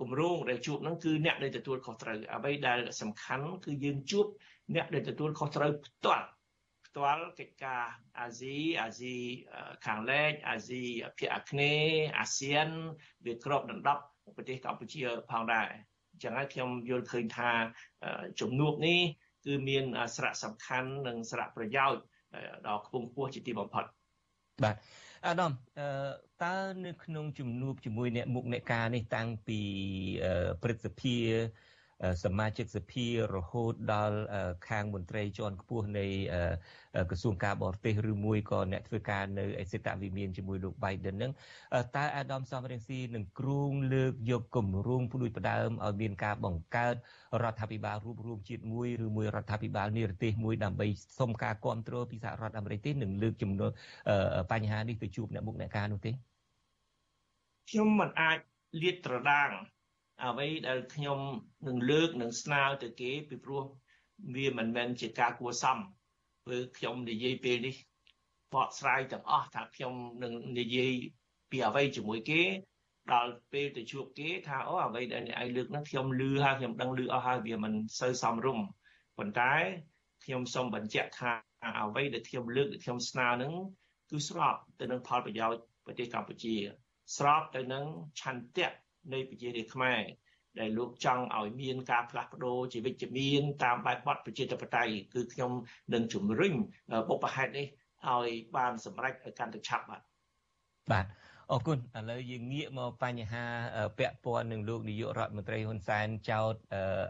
[0.00, 4.26] គម្រោងដែលជួបហ្នឹងគឺអ្នកដែលទទួលខុសត្រូវអ្វីដែលសំខាន់គឺយើងជួប
[4.74, 6.26] អ្នកដែលទទួលខុសត្រូវផ្ទាល់
[6.86, 7.82] ផ្ទាល់កិច្ចការ
[8.20, 9.14] អាស៊ីអាស៊ី
[9.86, 10.82] ខាងលិចអាស៊ី
[11.18, 12.68] ភាគអាគ្នេយ៍អាស៊ាន
[13.26, 14.02] វាគ្របដណ្ដប់
[14.36, 15.68] ប្រទេសកម្ពុជាផងដែរ
[16.12, 17.50] អញ្ចឹងហើយខ្ញុំយល់ឃើញថា
[18.40, 19.00] ជំនួបនេះ
[19.46, 19.84] គឺមាន
[20.14, 22.02] សារៈសំខាន់និងសារៈប្រយោជន៍
[22.66, 23.84] ដល់ខ្ពង់ខ្ពស់ជាទីបំផុត
[24.62, 24.76] បាទ
[25.26, 25.52] អាដាម
[26.42, 29.60] តើនៅក្នុងជំនួបជាមួយអ្នកមុខអ្នកការនេះតាំងពី
[30.62, 31.16] ព្រឹទ្ធសភា
[32.24, 34.18] សមាជិកសភារហូតដល់
[34.68, 36.06] ខាងមន្ត្រីជាន់ខ្ពស់នៃ
[37.10, 41.32] ក្រសួងការបរទេសឬមួយក៏អ្នកធ្វើការនៅអេសិតវិមានជាមួយលោក Biden នឹង
[41.96, 46.94] តើអាដាមសំរងស៊ីនឹងគ្រងលើកយកគម្រោងផ្ដួចផ្ដើមឲ្យមានការបង្កើត
[47.42, 50.86] រដ្ឋាភិបាលរួមរួមជាតិមួយឬមួយរដ្ឋាភិបាលនិរទេសមួយដើម្បី
[51.20, 53.70] សុំការគ្រប់គ្រងពីសហរដ្ឋអាមេរិកទេនឹងលើកចំនួន
[54.52, 56.10] បញ្ហានេះទៅជួបអ្នកមុខអ្នកការនោះទេ
[57.70, 58.38] ខ្ញុំមិនអាច
[58.82, 59.50] លាតត្រដាង
[60.22, 61.20] អ្វីដែលខ្ញុំ
[61.66, 63.64] នឹងលើកនឹងស្នើទៅគេពីព្រោះ
[64.34, 65.78] វាមិនមែនជាការគួសម
[66.44, 67.74] ព្រោះខ្ញុំនិយាយពេលនេះ
[68.54, 70.92] បកស្រាយទាំងអស់ថាខ្ញុំនឹងនិយាយ
[71.50, 72.42] ពីអ្វីជាមួយគេ
[73.12, 78.66] ដល់ពេលទៅជួបគេថាអូអ្វីដែលអ្នកឯងលើកហ្នឹងខ្ញុំលឺហើយខ្ញុំដឹងលឺអស់ហើយវាមិនសូវសមរម្យ
[79.18, 79.52] ប៉ុន្តែ
[80.24, 81.32] ខ្ញុំសូមបញ្ជាក់ថា
[81.80, 83.52] អ្វីដែលខ្ញុំលើកដែលខ្ញុំស្នើហ្នឹង
[84.10, 86.54] គឺស្របទៅនឹងផលប្រយោជន៍ប្រទេសកម្ពុជា
[87.16, 87.84] ស្របទៅនឹង
[88.20, 88.68] ឆន្ទៈ
[89.12, 90.02] នៃប្រជារាស្ត្រខ្មែរ
[90.60, 95.52] ដែលលោកចង់ឲ្យមានការផ្លាស់ប្ដូរជាវិជ្ជមានតាមបែបបទប្រជាធិបតេយ្យគឺខ្ញុំ
[95.94, 96.54] នឹងជំរុញ
[97.08, 97.66] បុព្វហេតុនេះ
[98.10, 100.02] ឲ្យបានសម្រេចឲ្យកាន់តែឆាប់បាទ
[100.92, 101.06] បាទ
[101.52, 103.44] អរគុណឥឡូវយើងងាកមកបញ្ហា
[103.98, 106.54] ពាក់ព័ន្ធនឹងលោកនាយករដ្ឋមន្ត្រីហ៊ុនសែនចោត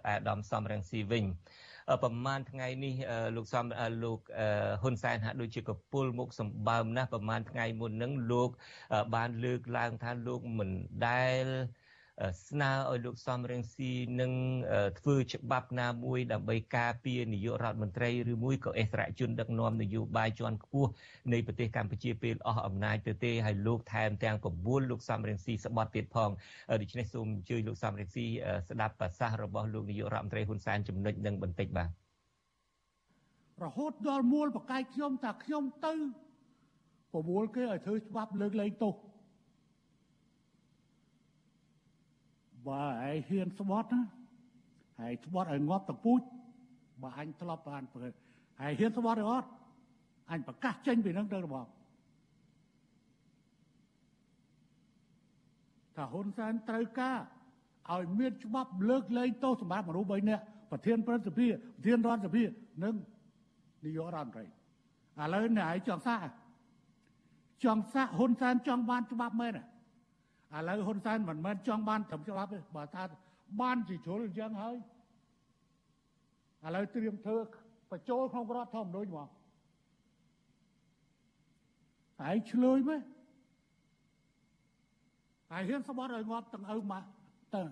[0.08, 1.24] អាដាមសំរងស៊ីវិញ
[2.02, 2.94] ប្រហែលថ្ងៃនេះ
[3.36, 3.64] លោកសំ
[4.04, 4.18] លោក
[4.82, 8.50] ហ៊ុនសែនហាក់ដូចជាកពុលមុខសម្បើមណាស់ប្រហែលថ្ងៃមុនហ្នឹងលោក
[9.14, 10.70] បានលើកឡើងថាលោកមិន
[11.06, 11.44] ដែល
[12.48, 14.32] ស្នើឲ្យលោកសំរងស៊ីនឹង
[15.00, 20.90] ធ្វើច្បាប់ណាមួយដើម្បីការពារនាយករដ្ឋមន្ត្រីឬមួយក៏អិសរាជជនដឹកនាំនយោបាយជាន់ខ្ពស់
[21.32, 26.30] នៃប្រទេសកម្ពុជាពេលអស់អំណាចទៅទេហើយលោកថែមទាំងបបួលលោកសំរងស៊ីស្បត់ទៀតផង
[26.80, 28.26] ដូច្នេះសូមអញ្ជើញលោកសំរងស៊ី
[28.68, 31.90] ស្ដាប់ប្រសាសន៍របស់លោកនាយករដ្ឋមន្ត្រីហ៊ុនសែនចំណុចនឹងបន្តិចបាទ
[33.64, 35.94] រហូតដល់មូលបកាយខ្ញុំតាខ្ញុំទៅ
[37.14, 38.94] បបួលគេឲ្យធ្វើច្បាប់លើកលែងទោស
[42.68, 44.02] បើឯងហ៊ានស្បត់ណា
[45.00, 46.20] ហើយស្បត់ឲ្យងាប់តពូជ
[47.02, 48.12] បើអញធ្លាប់បានព្រឹក
[48.60, 49.48] ហើយហ៊ានស្បត់ឬអត់
[50.30, 51.66] អញប្រកាសចេញពីនឹងទៅរបប
[55.96, 57.18] ថាហ៊ុនសែនត្រូវការ
[57.92, 61.46] ឲ្យមានច្បាប់លើកលែងទោសសម្រាប់មនុស្ស3នាក់ប្រធានប្រតិភិ
[61.76, 62.42] ប្រធានរដ្ឋសភា
[62.84, 62.94] និង
[63.84, 64.48] នាយករដ្ឋមន្ត្រីឥ
[65.34, 66.28] ឡូវអ្នកឯងចង់សាក
[67.64, 69.52] ចង់សាកហ៊ុនសែនចង់បានច្បាប់មែន
[70.56, 73.02] ឥឡូវហ៊ុនសែនមិនមែនចង់បានត្រឹមច្បាប់ទេបើថា
[73.60, 74.76] បានជាជ្រុលអញ្ចឹងហើយ
[76.64, 77.38] ឥឡូវត្រៀមធ្វើ
[77.90, 79.28] បញ្ចូលក្នុងរដ្ឋធម្មនុញ្ញមក
[82.28, 87.08] ឯងឆ្លើយមែនឯងហ៊ានស្បត់ឲ្យងាប់ទាំងឪម៉ាក់
[87.54, 87.68] ទាំង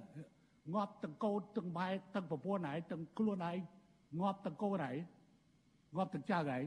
[0.74, 3.56] ងាប់ទាំងកូនទាំងម៉ែទាំងប្រពន្ធឯងទាំងខ្លួនឯង
[4.20, 4.96] ងាប់ទាំងកូនឯង
[5.96, 6.62] ងាប់ទាំងចៅឯង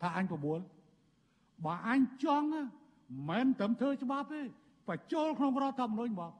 [0.00, 0.60] ថាអញប្របួល
[1.64, 2.48] បើអញចង់
[3.28, 4.42] មិនត្រឹមធ្វើច្បាប់ទេ
[4.88, 6.32] បញ្ចូលក្នុងរដ្ឋធម្មនុញ្ញមក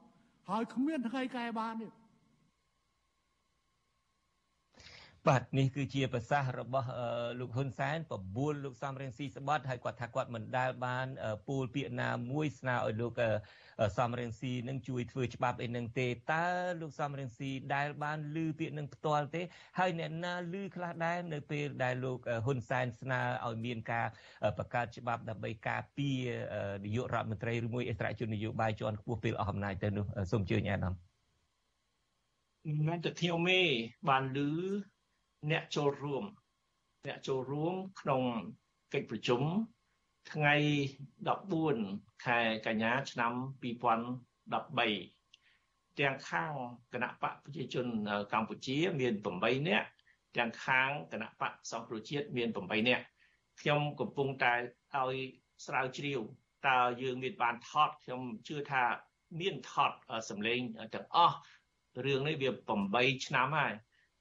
[0.49, 1.87] ហើយគ្មានថ្ងៃកែបានទេ
[5.27, 6.89] បាទនេះគឺជាប្រសាសន៍របស់
[7.39, 11.07] លោកហ៊ុនសែនបបួលលោកសំរងស៊ីស្បត់ហើយគាត់ថាគាត់មិនដែលបាន
[11.47, 13.13] ពូលពាក្យណាមួយស្នើឲ្យលោក
[13.97, 16.45] សំរងស៊ីនឹងជួយធ្វើច្បាប់អីនឹងទេតើ
[16.81, 19.41] លោកសំរងស៊ីដែលបានឮពាក្យនឹងផ្ទាល់ទេ
[19.79, 24.07] ហើយអ្នកណាឮខ្លះដែរនៅពេលដែលលោកហ៊ុនសែនស្នើឲ្យមានការ
[24.57, 26.19] បង្កើតច្បាប់ដើម្បីការពារ
[26.85, 30.93] នាយករដ្ឋមន្ត្រីឬមួយអន្តរជននយោបាយជាន់ខ្ពស់ពេលអស់អំណាចទៅនោះសូមជឿញអាដាម
[32.87, 33.61] មិនតែខ្ញុំទេ
[34.09, 34.39] បានឮ
[35.49, 36.23] អ្នកចូលរួម
[37.07, 38.21] អ្នកចូលរួមក្នុង
[38.93, 39.41] កិច្ចប្រជុំ
[40.31, 40.53] ថ្ងៃ
[41.39, 43.31] 14ខែកញ្ញាឆ្នាំ
[43.61, 46.51] 2013ទាំងខាង
[46.93, 47.87] គណៈបកប្រជាជន
[48.33, 49.87] កម្ពុជាមាន8នាក់
[50.37, 53.03] ទាំងខាងគណៈបកសង្គ្រោះជាតិមាន8នាក់
[53.59, 54.53] ខ្ញុំកំពុងតែ
[54.95, 55.13] ឲ្យ
[55.65, 56.19] ស្រាវជ្រាវ
[56.67, 58.83] តើយើងមានបានថតខ្ញុំជឿថា
[59.39, 59.91] មានថត
[60.29, 60.59] សម្លេង
[60.95, 61.37] ទាំងអស់
[62.05, 62.49] រឿងនេះវា
[62.87, 63.73] 8ឆ្នាំហើយ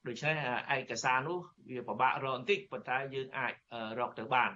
[0.07, 0.37] ដូច្នេះ
[0.75, 1.39] ឯកសារនោះ
[1.71, 3.53] វាពិបាករកបន្តិចប៉ុន្តែយើងអាច
[3.99, 4.51] រកទៅបាន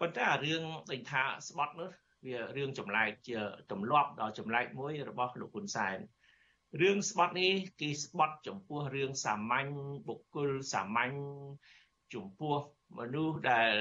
[0.00, 0.62] ប៉ុន្តែរឿង
[0.92, 1.90] ដេញថាស្បត់នោះ
[2.26, 3.38] វារឿងចម្លែកជា
[3.70, 5.98] ទម្លាប់ដ៏ចម្លែកមួយរបស់លោកហ៊ុនសែន
[6.80, 9.68] រឿងស្បត់នេះគឺស្បត់ចំពោះរឿងសាមញ្ញ
[10.08, 11.14] បុគ្គលសាមញ្ញ
[12.14, 12.56] ចំពោះ
[12.98, 13.74] មនុស្សដែល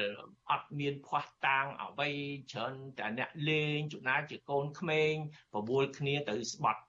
[0.51, 2.09] អត់មានភ័ស្តុតាងអ្វី
[2.51, 5.13] ច្រើនតែអ្នកលេងចំណាយជាកូនក្មេង
[5.55, 6.81] បបួលគ្នាទៅស្បត់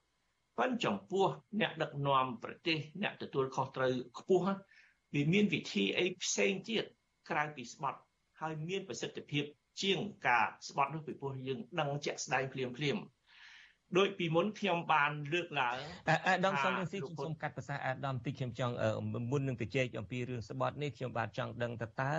[0.61, 1.27] ប៉ុន្តែចំពោះ
[1.61, 4.45] អ្នកដឹកនាំប្រទេសអ្នកទទួលខុសត្រូវខ្ពស់
[5.15, 6.85] វាមានវិធីអីផ្សេងទៀត
[7.31, 8.01] ក្រៅពីស្បត់
[8.41, 9.45] ហើយមានប្រសិទ្ធភាព
[9.83, 9.99] ជាង
[10.29, 12.97] ការស្បត់នោះពីព្រោះយើងដឹងជាក់ស្ដែងភ្លាមភ្លាម
[13.99, 15.77] ដោយពីមុនខ្ញុំបានលើកឡើង
[16.27, 18.75] អាដាមសំរងស៊ីខ្ញុំសូមកាត់ភាសាអាដាមតិចខ្ញុំចង់
[19.31, 22.15] មុននឹងទៅជែកអំពីរឿងស្បត់នេះខ្ញុំបាទចង់ដឹងតើតើ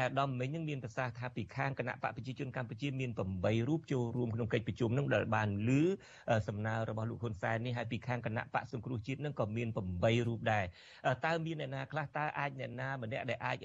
[0.00, 5.82] អាដាមមិញនឹងមានប្រសាសន៍ថាពីខាងគណៈបកប្រជាជនកម្ពុជាមាន8រូបចូលរួមក្នុងកិច្ចប្រជុំនឹងដែលបានលើ
[6.48, 10.64] សំណើរបស់លោកហ៊ុនសែននេះហើយពីខាងគណៈបកសង្គ្រោះជាតិនឹងក៏មាន8រូបដែរ
[11.26, 13.56] តើមានអ្នកណាខ្លះតើអាចអ្នកណាម្នាក់ដែលអាច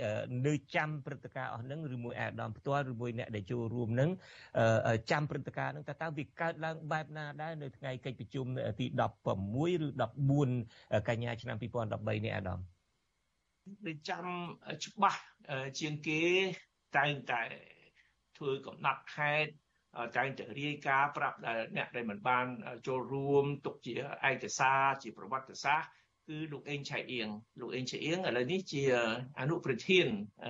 [0.47, 4.09] នៅចាំព្រឹត្តិការណ៍អស់នឹងឬមួយអាដាមផ្ទាល់ឬមួយអ្នកដែលចូលរួមនឹង
[5.11, 8.45] ចាំព្រឹត្តិការណ៍នឹងតើតើវាកើតឡើងបែបណាណាដែរនៅថ្ងៃកិច្ចប្រជុំ
[8.79, 8.85] ទី
[9.35, 9.87] 16ឬ
[10.43, 12.59] 14កញ្ញាឆ្នាំ2013នេះអាដាម
[13.87, 14.25] ដូចចាំ
[14.85, 15.21] ច្បាស់
[15.79, 16.21] ជាងគេ
[16.97, 17.41] តែងតែ
[18.37, 19.51] ធ្វើកំណត់ខេត្ត
[20.17, 22.45] តែងតែរាយការណ៍ប្រាប់ដល់អ្នកដែលមិនបាន
[22.87, 23.93] ចូលរួមទុកជា
[24.29, 25.89] ឯកសារជាប្រវត្តិសាស្ត្រ
[26.29, 27.27] គឺលោកអេងឆៃអៀង
[27.61, 28.81] លោកអេងឆៃអៀងឥឡូវនេះជា
[29.39, 30.05] អនុប្រធាន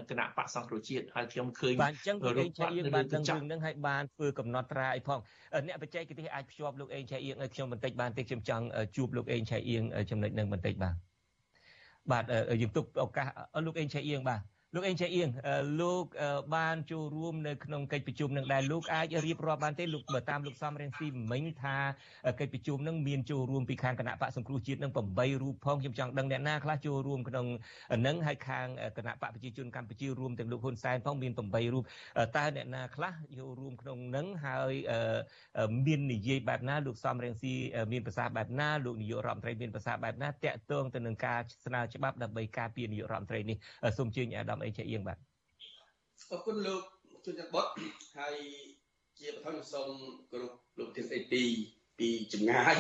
[0.10, 5.20] គណៈបកសង្គ្រោះជាតិហើយខ្ញុំឃើញបាទអញ្ចឹងលោកអេងឆៃអៀងបានដឹងរឿងហ្នឹងហើយបានធ្វើកំណត់ត្រាអីផង
[5.68, 8.66] អ្នកបច្ចេកទេសអាចភ្ជាប់លោកអេងឆៃអៀងឲ្យខ្ញុំបន្តិចបានទេខ្ញុំចង់
[8.96, 10.96] ជួបលោកអេងឆៃអៀងចំណុចហ្នឹងបន្តិចបាទ
[12.12, 12.24] បាទ
[12.62, 13.28] យើងទុកឱកាស
[13.66, 14.42] លោកអេងឆៃអៀងបាទ
[14.76, 15.30] លោកអេងឆៃអៀង
[15.82, 16.06] លោក
[16.56, 21.78] បានចូលរួមនៅក្នុងកិច្ចប្រជុំនឹងដែរលោកអាចរៀបរាប់បានទេលោកបើតាមលោកសំរងស៊ីមិញថា
[22.40, 27.46] កិច្ចប្រជុំនឹងមានចូលរួមពីខាងគណៈបកសង្គ្រោះជាតិនឹង8រូបផងខ្ញុំចង់ដឹងអ្នកណាខ្លះចូលរួមក្នុង
[28.08, 28.68] នឹងហើយខាង
[28.98, 31.84] គណៈបកប្រជាជនកម្ពុជារួមទាំងលោកហ៊ុនសែនផងមាន8រូប
[32.38, 34.74] តើអ្នកណាខ្លះចូលរួមក្នុងនឹងហើយ
[35.86, 37.54] មាននិយាយបែបណាលោកសំរងស៊ី
[37.92, 43.58] មានប្រសាសន៍បែបណាលោកនាយករដ្ឋមន្ត្រីមានប្រសាសន៍បែបណាតាក់ទងទៅនឹងការស្នើច្បាប់ដើម្បីការពារនាយករដ្ឋមន្ត្រីនេះ
[43.98, 45.18] សូមជើញអាដាមអេឆៃអៀងបាទ
[46.32, 46.82] អរគុណលោក
[47.26, 47.68] ជួនច័ន្ទបុត
[48.20, 48.38] ហើយ
[49.20, 49.90] ជាបឋមសូម
[50.32, 51.44] គោរពលោកធានស្ដីទី
[52.00, 52.76] ពីចម្ងាយ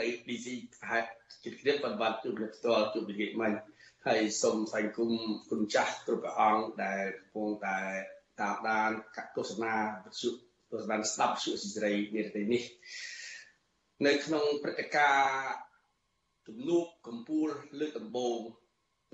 [0.00, 0.46] នៅ DC
[0.90, 1.08] ហេតុ
[1.44, 3.52] ជិតគ្រាបានបានជួបលោកផ្ទាល់ជួបវិនិច្ឆ័យមិន
[4.06, 5.10] ហើយសូមស្វែងគុំ
[5.50, 7.78] គុណចាស់គ្រប់ព្រះអង្គដែលកំពុងតែ
[8.40, 10.30] តាមដានកទស្សនាវិទ្យុ
[10.70, 12.62] ទស្សនាស្ដាប់វិទ្យុស៊ីសេរីនាទីនេះ
[14.06, 15.54] នៅក្នុងព្រឹត្តិការណ៍
[16.46, 18.38] ជំនួបកម្ពុជាលើកដំបូង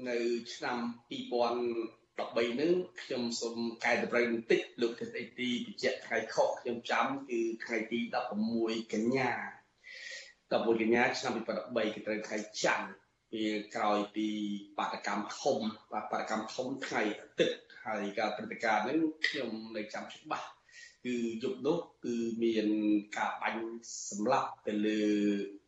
[0.09, 0.19] នៅ
[0.55, 0.79] ឆ្នាំ
[1.11, 2.73] 2013នឹង
[3.03, 7.99] ខ្ញុំសូមកែតម្រូវបន្តិចលោកទេសអីទីបញ្ជាក់ថ្ងៃខុសខ្ញុំចាំគឺថ្ងៃទី
[8.47, 9.31] 16កញ្ញា
[10.51, 12.89] 16កញ្ញាឆ្នាំ2013គឺត្រូវថ្ងៃច័ន្ទ
[13.33, 14.29] ពេលក្រោយពី
[14.79, 15.59] បាតកម្មធំ
[15.93, 20.49] បាតកម្មធំថ្ងៃអាទិត្យហើយការព្រឹត្តិការណ៍ហ្នឹងខ្ញុំនៅចាំច្បាស់
[21.05, 22.69] គឺយុគនោះគឺមាន
[23.17, 23.65] ការបាញ់
[24.09, 25.03] សម្លាប់ទៅលើ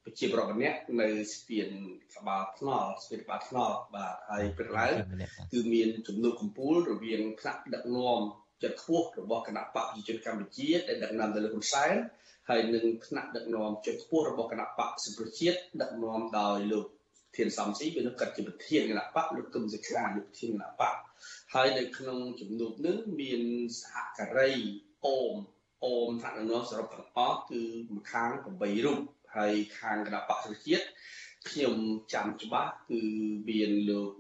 [0.09, 1.69] ប្រជាប្រដ្ឋម្នាក់នៅស្ពាន
[2.17, 4.93] ក្បាលថ្នល់ស្ពានក្បាលថ្នល់បាទហើយព្រឹកឡើង
[5.53, 8.21] គឺមានជំនួបកម្ពុជារវាងថ្នាក់ដឹកនាំ
[8.63, 11.95] ចិត្តខ្ពស់របស់គណៈបកប្រជាជនកម្ពុជាដែលដឹកនាំដោយលោកហ៊ុនសែន
[12.49, 16.87] ហើយនឹងថ្នាក់ដឹកនាំចិត្តខ្ពស់របស់គណៈបកសង្គ្រោះជាតិដឹកនាំដោយលោក
[17.37, 20.95] ធានសំស៊ីវានឹងកាត់ជាប្រធានគណៈបកលោកគឹមសុខាលោកប្រធានគណៈបក
[21.55, 23.43] ហើយនៅក្នុងជំនួបនឹងមាន
[23.81, 24.53] សហការី
[25.07, 25.35] អូម
[25.85, 27.63] អូមថ្នាក់ដឹកនាំសរុបទាំងអស់គឺ
[27.97, 29.01] ម្ខាង8រូប
[29.39, 30.85] ហើយខាងគណៈបកប្រជាជាតិ
[31.49, 31.75] ខ្ញុំ
[32.13, 33.01] ចាំច្បាស់គឺ
[33.49, 34.11] មានលោក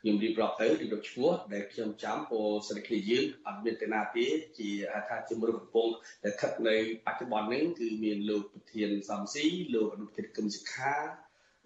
[0.00, 4.26] ខ្ញុំរៀបរាប់ទៅរៀបរាប់ឈ្មោះដែលខ្ញុំចាំពោសិទ្ធិគ្នាយើងអត់មានទៅណាទេ
[4.58, 5.88] ជាហៅថាជាមនុស្សកំពុង
[6.22, 10.94] តែស្ថិតនៅបច្ចុប្បន្ននេះគឺមានលោកប្រធានសំស៊ីលោកអនុប្រធានគឹមសុខា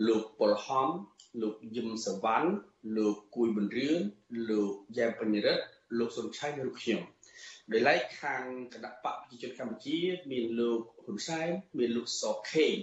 [0.08, 0.88] លោកប៉ុលហំ
[1.40, 2.48] លោកយឹមសវណ្ណ
[2.96, 4.00] លោកគួយប៊ុនរឿន
[4.50, 5.64] លោកយ៉ែមបញ្ញរិទ្ធ
[5.98, 7.00] លោកសុនឆៃនិងខ្ញុំ
[7.72, 8.44] ដោយឡែកខាង
[8.74, 9.98] គណៈបកប្រជាជនកម្ពុជា
[10.30, 11.48] មានលោកហ៊ុនសែន
[11.78, 12.74] មានលោកសខេង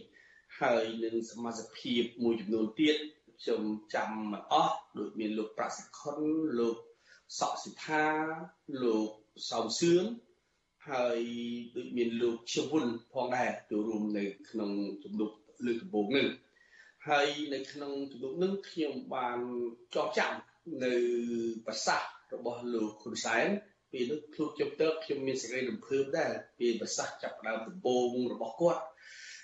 [0.60, 2.96] ហើយនឹងសមាជិកភាពមួយចំនួនទៀត
[3.42, 3.62] ខ្ញុំ
[3.96, 6.20] ចាំមិនអស់ដូចមានលោកប្រាក់សខុន
[6.60, 6.76] លោក
[7.40, 8.06] សក់សិដ្ឋា
[8.84, 9.10] លោក
[9.50, 10.04] សោមសឿន
[10.90, 11.22] ហើយ
[11.76, 14.72] ដូចមានលោកឈវុនផងដែរចូលរួមនៅក្នុង
[15.04, 15.32] ជំនុំ
[15.66, 16.28] លើកដំបូងនេះ
[17.08, 19.40] ហើយនៅក្នុងជំនុំនេះខ្ញុំបាន
[19.96, 20.34] ចងចាំ
[20.84, 20.94] នៅ
[21.66, 23.48] ប្រសាសន៍របស់លោកហ៊ុនសែន
[23.92, 28.84] ពេលនោះខ្លួនខ្ញុំទៅខ្ញុំមានសេចក្តីរំភើបដែរពេលប្រសាសន៍ចាប់ដើមដំបូងរបស់គាត់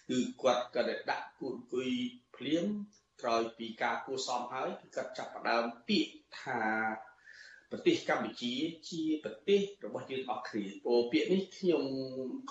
[0.10, 1.90] គឺគាត់ក៏ได้ដាក់គូនគុយ
[2.36, 2.66] ភ្លាម
[3.22, 6.62] ក្រោយពីការគួសមហើយគឺគាត់ចាប់ផ្ដើមពាក្យថា
[7.72, 8.54] ប្រទេសកម្ពុជា
[8.90, 11.84] ជាប្រទេសរបស់យើងអស់គ្នាព្រោះពាក្យនេះខ្ញុំ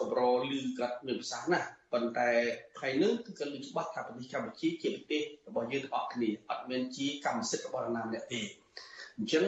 [0.00, 0.20] កម្រ
[0.52, 2.30] ឮគាត់មានប្រសាសន៍ណាស់ប៉ុន្តែ
[2.78, 8.40] ថ្ងៃនេះគឺគាត់លើកច្បាស់ថាប្រទេសកម្ពុជាជាប្រទេសរបស់យើងទាំងអស់គ្នាអត់មានជាកម្មសិទ្ធិរបស់នរណាម្នាក់ទេ
[9.16, 9.44] អញ្ចឹង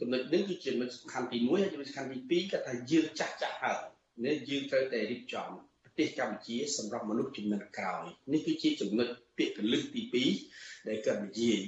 [0.00, 3.80] ចំណុចនេះគឺជាចំណុចសំខាន់ទី1ហើយចំណុចសំខាន់ទី2គាត់ថាយើងចាស់ចាស់ហើយ
[4.24, 5.48] នេះយើងត្រូវតែរៀបចំ
[5.84, 10.02] ប្រទេសកម្ពុជាសម្រាប់មនុស្សជំនាន់ក្រោយនេះគឺជាចំណុចពាក្យកលឹះទី
[10.44, 11.60] 2ដែលគាត់និយាយ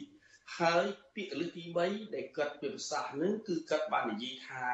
[0.59, 4.65] ហើយពាក្យកលឹះទី3ដែលគាត់ពិភាក្សានឹងគឺគាត់បាននិយាយថា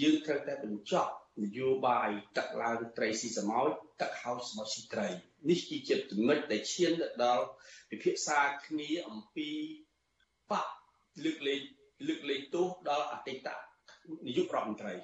[0.00, 1.12] យើងត្រូវតែបញ្ចប់
[1.42, 3.70] នយោបាយទឹកឡើងត្រីស៊ីសម៉ោច
[4.00, 5.08] ទឹកហោចសមុទ្រស៊ីត្រី
[5.48, 7.44] នេះគឺជាចំណុចដែលឈានទៅដល់
[7.90, 9.50] ពិភាក្សាគ្នាអំពី
[10.50, 10.68] បក
[11.24, 11.60] លើកលែង
[12.06, 13.48] លើកលែងទោសដល់អតីត
[14.26, 14.94] នាយករដ្ឋមន្ត្រី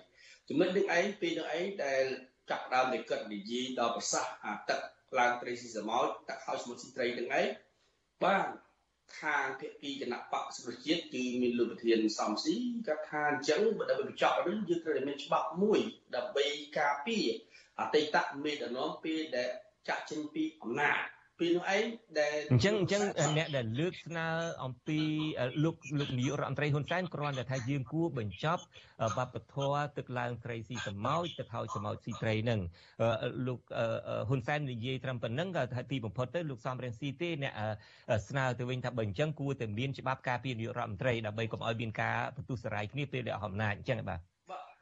[0.48, 2.04] ចំណុចនេះឯងពេលនោះឯងដែល
[2.50, 4.80] ចាប់ដើមនៃកិត្តនិយាយដល់ប្រសាសន៍អាទឹក
[5.18, 7.46] ឡើងត្រីស៊ីសម៉ោចទឹកហោចសមុទ្រស៊ីត្រីទាំងឯង
[8.24, 8.46] បាន
[9.20, 12.54] ខាងភាគីគណៈបកសុជាតិគឺមានលោកប្រធានសំស៊ី
[12.86, 15.80] គាត់ថាអញ្ចឹងបើដើម្បីបញ្ចប់រឿងយើងត្រូវតែមានច្បាប់មួយ
[16.16, 16.46] ដើម្បី
[16.78, 17.26] ការពារ
[17.80, 19.50] អតីតមេដឹកនាំពេលដែល
[19.88, 20.98] ចាក់ចេញពីអំណាច
[21.40, 21.84] ពេលនោះឯង
[22.20, 23.02] ដែលអញ្ចឹងអញ្ចឹង
[23.38, 24.26] អ្នកដែលលើកស្នើ
[24.64, 25.00] អំពី
[25.64, 28.62] លោកលោកនាយករដ្ឋមន្ត្រីហ៊ុនសែនគ្រាន់តែថាយើងគួរបញ្ចប់
[29.18, 32.60] បបធរទឹកឡើងត្រីស៊ីសម្ោចទឹកហើយសម្ោចស៊ីត្រីនឹង
[33.46, 33.60] លោក
[34.28, 37.54] ហ៊ុនសែននិយាយត្រឹមប៉ុណ្ណឹងក៏ថាទីបំផុតទៅលោកសំរងស៊ីទេអ្នក
[38.28, 44.20] ស្នើទៅវិញថាបើអញ្ចឹងគួរតែមានច្បាប់ការពារនាយករដ្ឋមន្ត្រីដើម្បីកុំឲ្យមានការបន្ទុះសារាយគ្នាពេលដែលអស់អំណាចអញ្ចឹងបាទ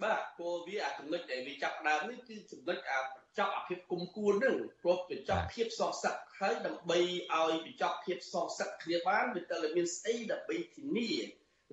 [0.03, 6.99] បាទព្រោះវាអាចំណុចដែលវាចាប់ដើមនេះគឺចំណុចអាបញ្ចប់អាភាពគុំគួននឹងព្រោះបញ្ចប់ភាពសងសឹកហើយដើម្បី
[7.35, 11.11] ឲ្យបញ្ចប់ភាពសងសឹកគ្នាបានវាត្រូវតែមានស្អីដើម្បីធានា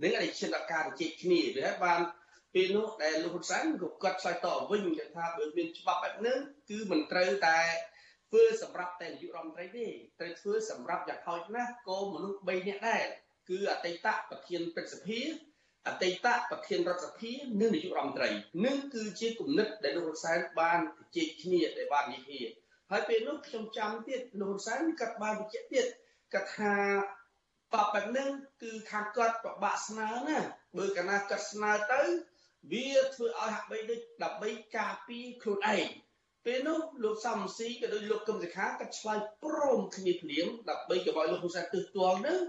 [0.01, 2.01] រឿងអីជាការជជែកគ្នាវាហើយបាន
[2.53, 7.59] ពេលនោះដែលលោកហ៊ុនសែនក៏គាត់ឆ្លើយតបវិញគេថាបើមានច្បាប់បែបហ្នឹងគឺមិនត្រូវតែ
[8.29, 9.87] ធ្វើសម្រាប់តែនាយករដ្ឋមន្ត្រីទេ
[10.19, 13.05] ត្រូវធ្វើសម្រាប់យ៉ាងហោចណាស់ក៏មនុស្ស3នាក់ដែរ
[13.49, 15.19] គឺអតីតប្រធានព្រឹទ្ធសភា
[15.87, 17.31] អតីតប្រធានរដ្ឋសភា
[17.61, 18.29] និងនាយករដ្ឋមន្ត្រី
[18.65, 20.79] នឹងគឺជាគំនិតដែលលោកហ៊ុនសែនបាន
[21.15, 22.41] ជជែកគ្នាដែលបាននិយាយគ្នា
[22.91, 25.85] ហើយពេលនោះខ្ញុំចាំទៀតលោកហ៊ុនសែនគាត់បានបញ្ជាក់ទៀត
[26.33, 26.75] គាត់ថា
[27.73, 28.29] បបបែបហ្នឹង
[28.61, 30.39] គឺខាងគាត់ប្របាក់ស្នើណា
[30.77, 32.01] បើកាលណាគាត់ស្នើទៅ
[32.71, 35.87] វាធ្វើឲ្យហាក់បីដូចដើម្បីការពារខ្លួនឯង
[36.45, 42.39] ពេលនោះលោកសំស៊ីក៏ដូចលោកកឹមសុខាក៏ឆ្លើយព្រមគ្នាភ្លាមដើម្បីកុំឲ្យលោកហ៊ុនសែនទើសទាល់នឹង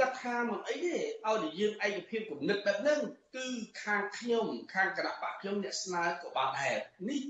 [0.00, 3.00] គាត់ថាមិនអីទេឲ្យតែយើងឯកភាពគំនិតបែបហ្នឹង
[3.36, 3.46] គឺ
[3.82, 6.76] ខាងខ្ញុំខាងគណៈបកខ្ញុំអ្នកស្នើក៏បានដែរ
[7.08, 7.22] នេះ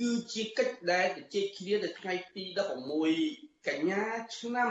[0.00, 2.44] គឺជាកិច្ចដែលជជែកគ្នានៅថ្ងៃទី
[3.06, 4.04] 16កញ្ញា
[4.38, 4.70] ឆ្នាំ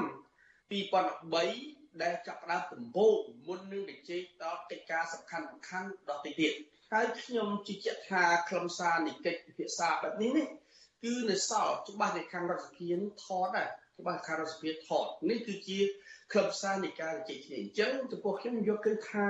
[0.82, 3.18] 2013ដែលចាប់ផ្ដើមដំបូង
[3.48, 6.54] មុននឹងជជែកដល់កិច្ចការសំខាន់សំខាន់ដល់ទីទៀត
[6.92, 10.48] ហើយខ្ញុំជឿជាក់ថាខ្លឹមសារនៃកិច្ចពិភាក្សាបែបនេះនេះ
[11.04, 13.70] គឺនៅសល់ច្បាស់នៅខាងរដ្ឋសភានឹងថតដែរ
[14.00, 15.80] ច្បាស់ខាងរដ្ឋសភាថតនេះគឺជា
[16.32, 19.26] ខ្លឹមសារនៃការជជែកគ្នាអញ្ចឹងចំពោះខ្ញុំយកគឺថា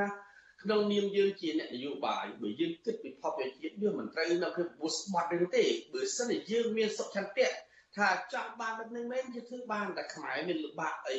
[0.63, 7.49] ក្នុងនាមយើងជាអ្នកនយោបាយបើយើងគិតពីផលប្រយោជន៍ជាតិយើងមិនត្រូវនៅក្នុងពុស្បត់នឹងទេបើសិនជាយើងមានសុខឆន្ទៈ
[7.97, 11.17] ថាចង់បានបែបនេះមែនយើងធ្វើបានតែខ្មែរមានលំបាកអី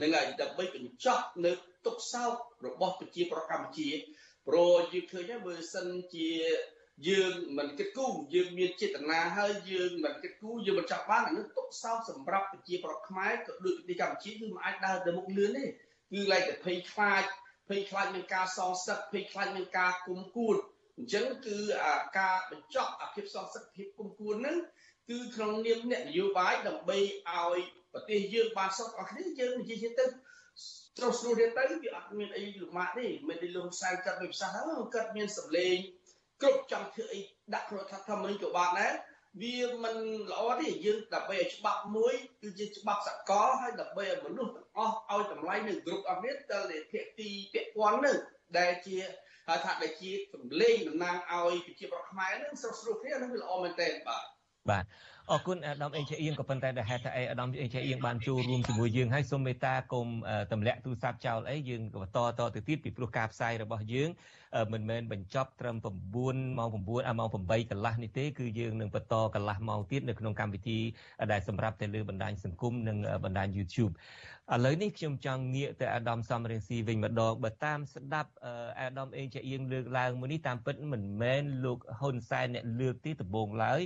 [0.00, 1.52] នឹងហើយដើម្បីបញ្ចប់នៅ
[1.86, 2.32] ទុកសោក
[2.66, 3.88] របស់ប្រជាប្រដ្ឋកម្ពុជា
[4.46, 6.28] ព្រោះយើងឃើញហើយបើសិនជា
[7.08, 15.64] យើងមិនគិតគូរយើងមានចេតនាហើយយើងមិនគិតគូរយើងមិនចាប់បានអានោះទុកសោតសម្រាប់ប្រជាប្រដ្ឋខ្មែរក៏ដូចប្រទេសកម្ពុជាគឺមិនអាចដើរទៅមុខលឿនទេ
[16.12, 17.24] គឺឡែកតែភ័យខ្លាច
[17.68, 20.56] ភ័យខ្លាចនឹងការសងសឹកភ័យខ្លាចនឹងការគុំគួន
[20.98, 21.58] អញ្ចឹងគឺ
[22.18, 24.56] ការបញ្ចប់អាភាពសងសឹកភាពគុំគួនហ្នឹង
[25.08, 27.58] គឺក្នុងនាមអ្នកនយោបាយដើម្បីឲ្យ
[27.92, 30.06] ប្រទេសយើងបានសុខអស់គ្នាយើងនិយាយទៅ
[30.98, 34.56] ត្រូវស្រួលទៀតទៅវាអត់មានអីលំបាកទេមិនได้លំសៅកាត់វិសាស
[34.94, 35.76] កាត់មានសម្លេង
[36.42, 37.20] គ្រប់ចង់ធ្វើអី
[37.54, 38.92] ដាក់រដ្ឋធម្មនុញ្ញក៏បានដែរ
[39.42, 39.96] វាមិន
[40.32, 48.16] ល្អទេយើងដើម្បីឲ្យច្បាប់មួយគឺជាច្បាប់សកលហើយដើម្បីឲ្យមនុស្សទាំងអស់ឲ្យតម្លៃនៅគ្រប់អស់នេះទៅតែភាគទីពាក់ព័ន្ធនឹង
[48.58, 48.96] ដែលជា
[49.48, 54.24] ហៅថាដែលជាសម្លេងតំណាងឲ្យប្រជាប្រដ្ឋខ្មែរនឹងស្រុកស្រួលគ្នានឹងវាល្អមែនទែនបាទ
[54.70, 54.84] បាទ
[55.32, 60.06] អរគុណអាដាមអេងឆេអៀងក៏ប៉ុន្តែដែលហេតុថាអាដាមអេងឆេអៀងបានចូលរួមជាមួយយើងហើយសូមមេត្តាកុំ
[60.52, 64.08] ទម្លាក់ទូរស័ព្ទចោលអីយើងក៏បន្តតទៅទៀតពីព្រោះការផ្សាយរបស់យើង
[64.72, 65.76] មិនមែនបញ្ចប់ត្រឹម
[66.16, 70.78] 9ម៉ោង9អាម៉ោង8កន្លះនេះទេគឺយើងនឹងបន្តកន្លះម៉ោងទៀតនៅក្នុងកម្មវិធី
[71.32, 73.92] ដែលសម្រាប់ទៅលើបណ្ដាញសង្គមនិងបណ្ដាញ YouTube
[74.54, 78.30] ឥឡូវនេះខ្ញុំចង់ងាកទៅអាដាមសំរៀងស៊ីវិញម្ដងបើតាមស្ដាប់
[78.80, 83.80] អាដាមអេងចាអៀងលើកឡើងមួយនេះតាមពិតមិនមែនលោកហ៊ុនសែនអ្នកលើកទីដំបូងឡើយ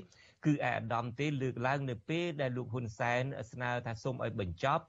[0.45, 3.23] គឺអាដាមទេលើកឡើងនៅពេលដែលលោកហ៊ុនសែន
[3.53, 4.85] ស្នើថាសូមឲ្យបញ្ចប់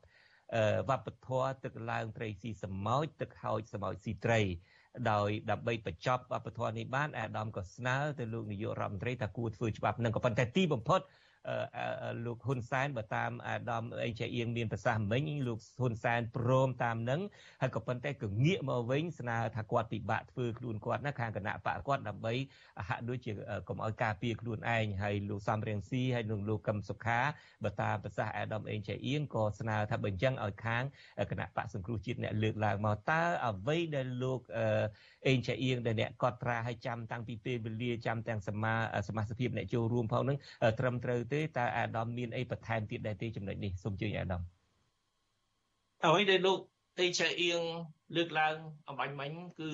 [0.90, 4.42] វប្បធម៌ទឹកឡើងត្រីស៊ីសមោចទឹកហោចសមោចស៊ីត្រី
[5.12, 11.02] ដោយដើម្បីបញ្ចប់វប្បធម៌នេះបានអាដាមក៏ស្នើទៅលោកនាយករដ្ឋមន្ត្រីថាគួរធ្វើច្បាប់នឹងក៏ប៉ុន្តែទីបំផុត
[12.26, 17.22] លោកហ៊ុនសែនបើតាមអាដាមអេងចៃអៀងមានប្រសាសន៍មិញលោកហ៊ុនសែនព្រមតាមនឹង
[17.62, 22.34] ហើយក៏ប៉ុន្តែក៏ងាកមកវិញស្នើថាគាត់ពិបាកធ្វើខ្លួនគាត់ណាខាងគណៈបកគាត់ដើម្បី
[22.90, 23.32] ហាក់ដូចជា
[23.68, 27.20] កុំឲ្យការពារខ្លួនឯងហើយលោកសំរៀងស៊ីហើយនឹងលោកកឹមសុខា
[27.64, 30.84] បើតាមប្រសាសន៍អាដាមអេងចៃអៀងក៏ស្នើថាបើអញ្ចឹងឲ្យខាង
[31.32, 34.66] គណៈបកសង្គ្រោះជាតិអ្នកលើកឡើងមកតើអ្វីដែលលោកអេ
[35.36, 38.74] ងចៃអៀងដែលអ្នកកត់ត្រាឲ្យចាំតាំងពីពេលវេលាចាំទាំងសមា
[39.08, 40.38] សមាជិកអ្នកចូលរួមផងនឹង
[40.80, 44.42] ត្រឹមត្រូវទេតើអាដាមមានអីបន្ថែមទៀតដែរទេចំណុចនេះសូមជឿអាដាម
[46.06, 46.60] អ្វីដែលលោក
[47.00, 47.62] អេងចៃអៀង
[48.16, 48.56] លើកឡើង
[48.88, 49.70] អំបញ្ញមិញគឺ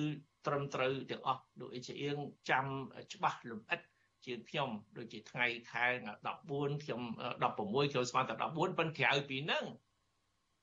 [0.46, 2.16] ត្រឹមត្រូវទាំងអស់លោកអេងចៃអៀង
[2.50, 2.64] ចាំ
[3.12, 3.80] ច្បាស់លម្អិត
[4.26, 5.84] ជាងខ្ញុំដូចជាថ្ងៃខែ
[6.30, 7.00] 14ខ្ញុំ
[7.42, 9.64] 16ខ្ញុំស្មានតែ14ប៉ុន្តែក្រៅពីហ្នឹង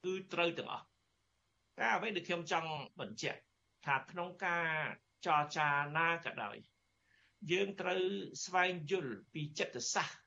[0.03, 0.85] គឺត្រូវទាំងអស់
[1.77, 2.69] តែអ្វីដែលខ្ញុំចង់
[2.99, 3.39] បញ្ជាក់
[3.85, 4.67] ថាក្នុងការ
[5.25, 6.57] ចរចាណាក៏ដោយ
[7.51, 8.01] យើងត្រូវ
[8.43, 10.19] ស្វែងយល់ពីចិត្តសាស្ត្រ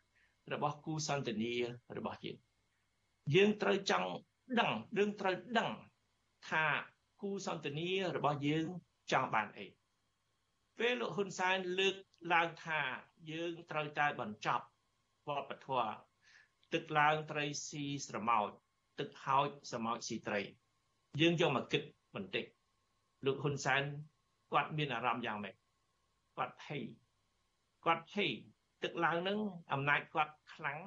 [0.53, 1.55] របស់គូសន្តានា
[1.97, 2.39] របស់យើង
[3.35, 4.11] យើងត្រូវចង់
[4.61, 5.71] ដឹងយើងត្រូវដឹង
[6.49, 6.65] ថា
[7.23, 8.67] គូសន្តានារបស់យើង
[9.13, 9.67] ចង់បានអី
[10.79, 11.95] ពេលលោកហ៊ុនសែនលើក
[12.33, 12.81] ឡើងថា
[13.31, 14.65] យើងត្រូវតែបញ្ចប់
[15.29, 15.93] វប្បធម៌
[16.73, 18.49] ទឹកឡើងត្រីស៊ីស្រមោច
[18.99, 20.41] ទឹកហោចស្រមោចស៊ីត្រី
[21.21, 21.83] យើងយកមកគិត
[22.15, 22.45] បន្តិច
[23.27, 23.83] លោកហ៊ុនសែន
[24.53, 25.55] គាត់មានអារម្មណ៍យ៉ាងម៉េច
[26.37, 26.83] គាត់ភ័យ
[27.85, 28.31] គាត់ភ័យ
[28.83, 29.39] ទឹកឡើងនឹង
[29.73, 30.81] អំណាចគាត់ខ្លាំង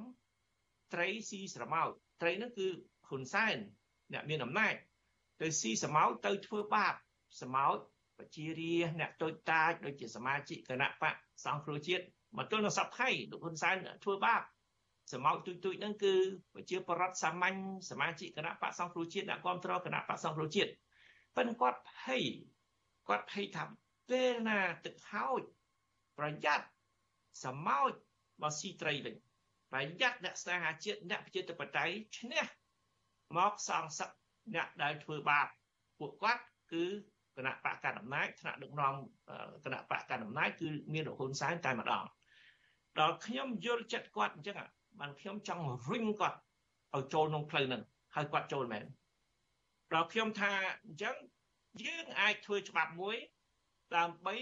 [0.93, 1.89] ត្រីស៊ីស្រមោច
[2.21, 2.67] ត្រីនឹងគឺ
[3.07, 3.55] ហ៊ុនសែន
[4.13, 4.75] អ្នកមានអំណាច
[5.41, 6.93] ទៅស៊ីស្រមោចទៅធ្វើបាប
[7.39, 7.77] ស្រមោច
[8.19, 11.15] បជារាអ្នកតូចតាចដូចជាសមាជិកគណៈបក
[11.45, 12.03] សង្គ្រោះជាតិ
[12.37, 14.41] មកទល់នឹងសប្តាហ៍លោកហ៊ុនសែនធ្វើបាប
[15.13, 16.13] សមោចទុយទុយហ្នឹងគឺ
[16.53, 17.57] ប្រជាប្រដ្ឋសាមញ្ញ
[17.89, 20.71] សមាជិកគណៈបកសង្គ្រោះជាតិអ្នកគ្រប់គ្រងគណៈបកសង្គ្រោះជាតិ
[21.37, 22.23] ប៉ិនគាត់ភ័យ
[23.07, 23.63] គាត់ភ័យថា
[24.09, 25.41] ពេលណាទឹកហោច
[26.17, 26.65] ប្រយ័ត្ន
[27.43, 27.91] សមោច
[28.41, 29.15] មកស៊ីត្រីវិញ
[29.71, 32.43] ប្រយ័ត្នអ្នកស្នេហាជាតិអ្នកប្រជាធិបតេយ្យឈ្នះ
[33.37, 34.09] មកសងសឹក
[34.55, 35.47] អ្នកដែលធ្វើបាប
[35.99, 36.83] ពួកគាត់គឺ
[37.37, 38.93] គណៈបកកណ្ដាលអំណាចថ្នាក់ដឹកនាំ
[39.65, 42.03] គណៈបកកណ្ដាលអំណាចគឺមានលោកហ៊ុនសែនតែម្ដង
[42.99, 44.57] ដល់ខ្ញុំយល់ចិត្តគាត់អញ្ចឹង
[44.99, 46.37] បានខ្ញុំចង់រុញគាត់
[46.95, 47.81] ឲ្យចូលក្នុងផ្លូវហ្នឹង
[48.15, 48.83] ហើយគាត់ចូលមែន
[49.93, 50.51] ដល់ខ្ញុំថា
[50.85, 51.15] អញ្ចឹង
[51.83, 53.17] យើងអាចធ្វើច្បាប់មួយ
[53.95, 54.35] ដើម្បី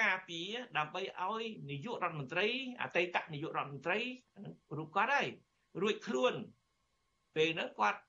[0.00, 2.46] ការពារដើម្បីឲ្យនាយករដ្ឋមន្ត្រី
[2.82, 3.98] អតីតនាយករដ្ឋមន្ត្រី
[4.78, 5.28] រូបគាត់ហើយ
[5.82, 6.34] រួចខ្លួន
[7.36, 8.00] ពេលហ្នឹងគាត់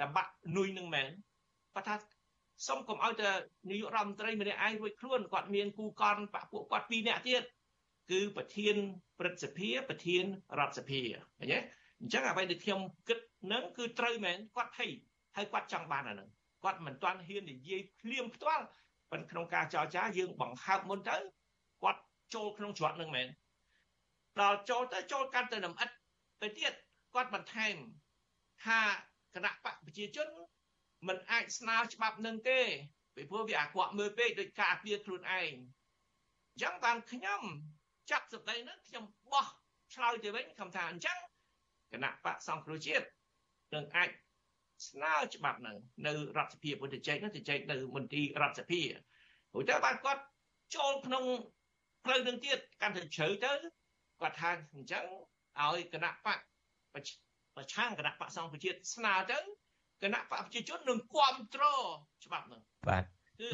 [0.00, 1.10] តបាក់នុយនឹងមែន
[1.74, 1.96] គាត់ថា
[2.68, 3.30] សុំកុំឲ្យតែ
[3.70, 7.42] នាយករដ្ឋមន្ត្រីម្នាក់ឯងរួចខ្លួនគាត់មានគូកនបពួកគាត់ពីរនាក់ទៀត
[8.10, 8.76] គឺប្រធាន
[9.18, 10.24] ព្រឹទ្ធសភាប្រធាន
[10.58, 11.00] រដ្ឋសភា
[11.38, 11.58] ឃើញទេ
[12.00, 13.18] អញ្ចឹងអ្វីដែលខ្ញុំគិត
[13.52, 14.90] នឹងគឺត្រូវមែនគាត់ភ័យ
[15.36, 16.28] ហើយគាត់ចង់បានអានឹង
[16.64, 18.64] គាត់មិនទាន់ហ៊ាននិយាយភ្លាមផ្ទាល់
[19.10, 21.16] ប៉ុន្តែក្នុងការចរចាយើងបង្ហើបមុនទៅ
[21.82, 22.00] គាត់
[22.34, 23.28] ចូលក្នុងច្រកនឹងមែន
[24.40, 25.90] ដល់ចូលទៅចូលកាន់ទៅលំអិត
[26.42, 26.72] ទៅទៀត
[27.14, 27.74] គាត់បន្ថែម
[28.64, 28.80] ថា
[29.34, 30.28] គណៈបកប្រជាជន
[31.08, 32.60] មិនអាចស្នើច្បាប់នឹងទេ
[33.14, 37.42] ពីព្រោះវាអាក្រក់មើលពេកដោយការពៀខ្លួនឯងអញ្ចឹងបានខ្ញុំ
[38.10, 39.46] ចាក់សម្ដីនឹងខ្ញុំបោះ
[39.94, 41.18] ឆ្លើយទៅវិញខ្ញុំថាអញ្ចឹង
[41.92, 43.06] គណៈបកសង្គ្រោះជាតិ
[43.74, 44.10] នឹងអាច
[44.88, 45.76] ស្នើច្បាប់នឹង
[46.06, 48.80] នៅរដ្ឋសភាពុទ្ធចែកនោះទៅចែកនៅមន្ទីររដ្ឋសភា
[49.52, 50.22] ព្រោះតែបានគាត់
[50.76, 51.24] ចូលក្នុង
[52.04, 53.52] ផ្លូវនឹងទៀតកាន់តែជ្រៅទៅ
[54.20, 55.04] គាត់ថាអញ្ចឹង
[55.60, 56.38] ឲ្យគណៈបក
[56.94, 59.38] ប្រឆាំងគណៈបកសង្ឃជាតិស្នើទៅ
[60.02, 61.84] គណៈបកប្រជាជននឹងគ្រប់គ្រង
[62.24, 63.04] ច្បាប់នឹងបាទ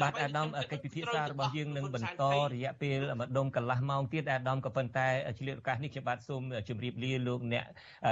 [0.01, 2.23] បាទអាដាមកិច្ចពិភាក្សារបស់យើងនឹងបន្ត
[2.53, 5.07] រយៈពេលម្ដុំកន្លះម៉ោងទៀតអាដាមក៏ប៉ុន្តែ
[5.39, 7.65] ឆ្លៀតឱកាសនេះខ្ញុំបាទសូមជម្រាបលាលោកអ្នក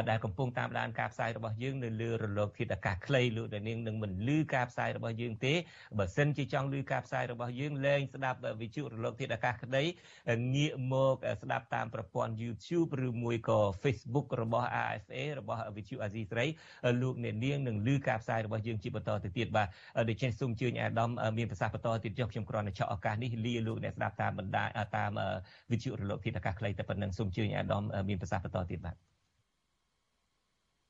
[0.10, 5.54] ដែលកំពុងតាមដានការផ្សាយរបស់យើងនៅលើរលកធាតុអាកាសខ្លីលោកដែលនាងនឹងមិនលឺការផ្សាយរបស់យើងទេ
[5.98, 9.84] បើសិនជាចង់លឺការផ្សាយរបស់យើងលែងស្ដាប់វិទ្យុរលកធាតុអាកាសក្តី
[10.56, 16.46] ងាកមកស្ដាប់តាមប្រព័ន្ធ YouTube ឬមួយក៏ Facebook របស់ AFA របស់វិទ្យុអាស៊ីសេរី
[17.02, 19.68] លោកអ្នកនាងនឹងលឺការផ្សាយរបស់យើងជាបន្តទៅទៀតបាទ
[20.10, 24.66] ដូច្នេះសូមអញ្ជើញអាដាមមានប្រសាសន៍បន្តទៀតចុះខ្ញុំគ្រាន់តែឆក់ឱកាសនេះលាលោកអ្នកស្ដាប់តាមបណ្ដា
[24.96, 25.12] តាម
[25.72, 28.96] វិទ្យុរលកធាតុអាកាសខ្លីតែប៉ុណ្្នឹងសូមអញ្ជើញអាដាមមានប្រសាសន៍បន្តទៀតបាទ